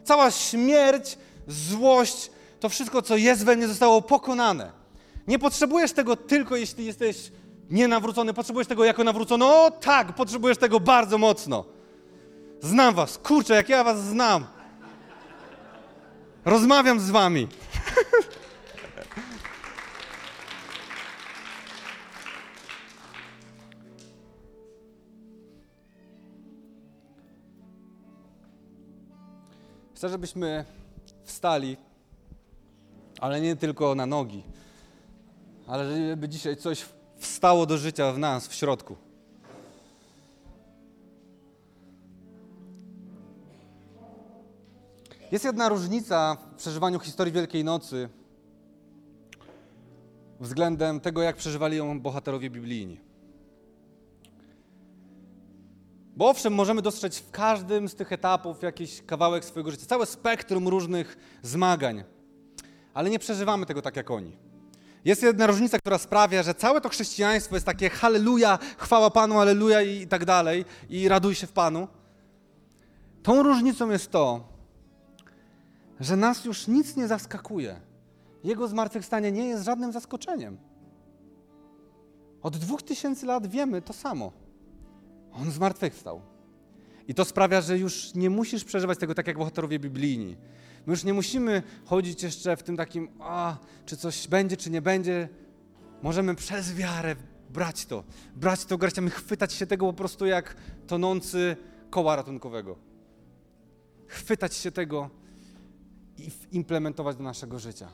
Cała 0.10 0.32
śmierć, 0.32 1.18
złość, 1.48 2.32
to 2.60 2.70
wszystko, 2.70 3.02
co 3.02 3.18
jest 3.18 3.46
we 3.46 3.56
mnie, 3.56 3.68
zostało 3.68 4.02
pokonane. 4.02 4.72
Nie 5.28 5.40
potrzebujesz 5.40 5.92
tego 5.92 6.16
tylko, 6.16 6.56
jeśli 6.56 6.86
jesteś 6.86 7.32
nienawrócony. 7.70 8.34
Potrzebujesz 8.34 8.68
tego 8.68 8.86
jako 8.86 9.04
nawrócony. 9.04 9.46
O 9.46 9.72
tak, 9.72 10.16
potrzebujesz 10.16 10.58
tego 10.58 10.80
bardzo 10.80 11.18
mocno. 11.18 11.66
Znam 12.62 12.96
was. 12.96 13.18
Kurczę, 13.18 13.54
jak 13.54 13.70
ja 13.70 13.84
was 13.84 14.00
znam. 14.04 14.46
Rozmawiam 16.46 17.00
z 17.00 17.10
wami. 17.10 17.48
Chcę, 30.00 30.10
żebyśmy 30.10 30.66
wstali, 31.24 31.78
ale 33.20 33.42
nie 33.42 33.56
tylko 33.56 33.96
na 33.96 34.06
nogi, 34.06 34.44
ale 35.68 36.10
żeby 36.10 36.30
dzisiaj 36.30 36.58
coś 36.58 36.86
wstało 37.18 37.66
do 37.66 37.78
życia 37.78 38.12
w 38.12 38.18
nas, 38.18 38.48
w 38.48 38.54
środku. 38.54 38.96
Jest 45.32 45.46
jedna 45.46 45.70
różnica 45.70 46.38
w 46.54 46.56
przeżywaniu 46.56 47.00
historii 47.00 47.34
Wielkiej 47.34 47.64
Nocy 47.64 48.10
względem 50.40 51.00
tego, 51.00 51.22
jak 51.22 51.36
przeżywali 51.36 51.78
ją 51.78 52.02
bohaterowie 52.02 52.50
biblijni. 52.50 53.09
Bo 56.20 56.30
owszem, 56.30 56.54
możemy 56.54 56.82
dostrzec 56.82 57.18
w 57.18 57.32
każdym 57.32 57.90
z 57.90 57.96
tych 57.96 58.12
etapów 58.12 58.62
jakiś 58.64 59.02
kawałek 59.02 59.46
swojego 59.46 59.72
życia, 59.72 59.86
całe 59.86 60.06
spektrum 60.06 60.68
różnych 60.68 61.18
zmagań, 61.44 62.04
ale 62.94 63.10
nie 63.10 63.20
przeżywamy 63.20 63.66
tego 63.66 63.82
tak 63.82 63.96
jak 63.96 64.12
oni. 64.12 64.38
Jest 65.06 65.24
jedna 65.24 65.48
różnica, 65.48 65.78
która 65.78 65.98
sprawia, 65.98 66.44
że 66.44 66.54
całe 66.54 66.82
to 66.82 66.90
chrześcijaństwo 66.90 67.56
jest 67.56 67.66
takie 67.66 67.90
halleluja, 67.90 68.60
chwała 68.78 69.10
Panu, 69.10 69.36
halleluja 69.36 69.82
i 69.82 70.08
tak 70.08 70.26
dalej, 70.26 70.66
i 70.90 71.08
raduj 71.08 71.36
się 71.36 71.48
w 71.48 71.52
Panu. 71.52 71.88
Tą 73.24 73.44
różnicą 73.44 73.90
jest 73.90 74.12
to, 74.12 74.44
że 76.00 76.16
nas 76.16 76.46
już 76.46 76.68
nic 76.68 76.96
nie 76.96 77.08
zaskakuje. 77.08 77.82
Jego 78.44 78.68
zmartwychwstanie 78.68 79.32
nie 79.32 79.46
jest 79.46 79.66
żadnym 79.66 79.92
zaskoczeniem. 79.92 80.58
Od 82.42 82.58
dwóch 82.58 82.84
tysięcy 82.84 83.26
lat 83.26 83.48
wiemy 83.48 83.82
to 83.82 83.94
samo. 83.94 84.39
On 85.34 85.52
zmartwychwstał. 85.52 86.22
I 87.08 87.14
to 87.14 87.26
sprawia, 87.26 87.62
że 87.62 87.78
już 87.78 88.16
nie 88.16 88.30
musisz 88.30 88.64
przeżywać 88.64 89.00
tego 89.00 89.16
tak 89.16 89.28
jak 89.28 89.38
bohaterowie 89.38 89.80
biblijni. 89.80 90.38
My 90.86 90.94
już 90.94 91.04
nie 91.04 91.14
musimy 91.14 91.64
chodzić 91.86 92.24
jeszcze 92.24 92.58
w 92.58 92.64
tym 92.64 92.78
takim, 92.78 93.10
a 93.20 93.58
czy 93.86 93.98
coś 93.98 94.28
będzie, 94.28 94.58
czy 94.58 94.70
nie 94.70 94.82
będzie. 94.82 95.30
Możemy 96.02 96.36
przez 96.36 96.74
wiarę 96.74 97.16
brać 97.50 97.86
to, 97.86 98.04
brać 98.36 98.66
to 98.66 98.78
garściami, 98.78 99.10
chwytać 99.10 99.54
się 99.54 99.68
tego 99.68 99.86
po 99.86 99.94
prostu 99.94 100.26
jak 100.26 100.56
tonący 100.88 101.58
koła 101.90 102.16
ratunkowego. 102.16 102.76
Chwytać 104.08 104.56
się 104.56 104.72
tego 104.72 105.10
i 106.18 106.32
implementować 106.52 107.16
do 107.16 107.24
naszego 107.24 107.60
życia. 107.60 107.92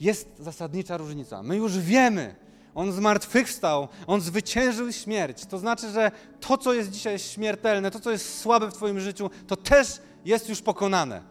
Jest 0.00 0.28
zasadnicza 0.38 0.96
różnica. 0.96 1.42
My 1.42 1.56
już 1.56 1.78
wiemy, 1.78 2.36
on 2.74 2.92
zmartwychwstał, 2.92 3.88
On 4.06 4.20
zwyciężył 4.20 4.92
śmierć. 4.92 5.46
To 5.46 5.58
znaczy, 5.58 5.90
że 5.90 6.10
to, 6.40 6.58
co 6.58 6.72
jest 6.74 6.90
dzisiaj 6.90 7.18
śmiertelne, 7.18 7.90
to, 7.90 8.00
co 8.00 8.10
jest 8.10 8.40
słabe 8.40 8.66
w 8.66 8.74
Twoim 8.74 9.00
życiu, 9.00 9.30
to 9.46 9.56
też 9.56 9.88
jest 10.24 10.48
już 10.48 10.62
pokonane. 10.62 11.22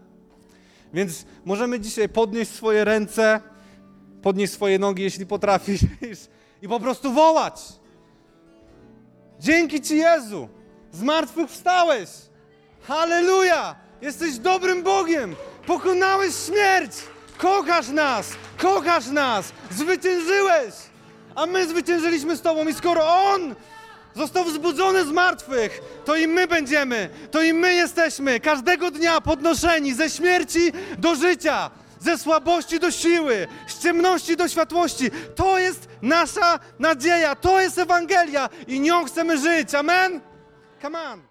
Więc 0.93 1.25
możemy 1.45 1.79
dzisiaj 1.79 2.09
podnieść 2.09 2.51
swoje 2.51 2.85
ręce, 2.85 3.41
podnieść 4.21 4.53
swoje 4.53 4.79
nogi, 4.79 5.03
jeśli 5.03 5.25
potrafisz, 5.25 5.81
i 6.61 6.67
po 6.67 6.79
prostu 6.79 7.13
wołać. 7.13 7.61
Dzięki 9.39 9.81
Ci, 9.81 9.97
Jezu! 9.97 10.49
Zmartwychwstałeś! 10.91 12.09
Halleluja! 12.81 13.75
Jesteś 14.01 14.37
dobrym 14.37 14.83
Bogiem! 14.83 15.35
Pokonałeś 15.67 16.35
śmierć! 16.45 16.91
Kochasz 17.37 17.87
nas! 17.87 18.31
Kochasz 18.57 19.07
nas! 19.07 19.51
Zwyciężyłeś! 19.71 20.88
A 21.35 21.45
my 21.45 21.67
zwyciężyliśmy 21.67 22.37
z 22.37 22.41
Tobą 22.41 22.67
i 22.67 22.73
skoro 22.73 23.07
On 23.07 23.55
został 24.15 24.43
wzbudzony 24.45 25.05
z 25.05 25.11
martwych, 25.11 25.81
to 26.05 26.15
i 26.15 26.27
my 26.27 26.47
będziemy, 26.47 27.09
to 27.31 27.41
i 27.41 27.53
my 27.53 27.73
jesteśmy 27.73 28.39
każdego 28.39 28.91
dnia 28.91 29.21
podnoszeni 29.21 29.93
ze 29.93 30.09
śmierci 30.09 30.71
do 30.97 31.15
życia, 31.15 31.71
ze 31.99 32.17
słabości 32.17 32.79
do 32.79 32.91
siły, 32.91 33.47
z 33.67 33.83
ciemności 33.83 34.37
do 34.37 34.47
światłości. 34.47 35.11
To 35.35 35.59
jest 35.59 35.87
nasza 36.01 36.59
nadzieja, 36.79 37.35
to 37.35 37.61
jest 37.61 37.77
Ewangelia 37.77 38.49
i 38.67 38.79
nią 38.79 39.05
chcemy 39.05 39.37
żyć. 39.37 39.75
Amen? 39.75 40.21
Come 40.81 41.01
on! 41.01 41.28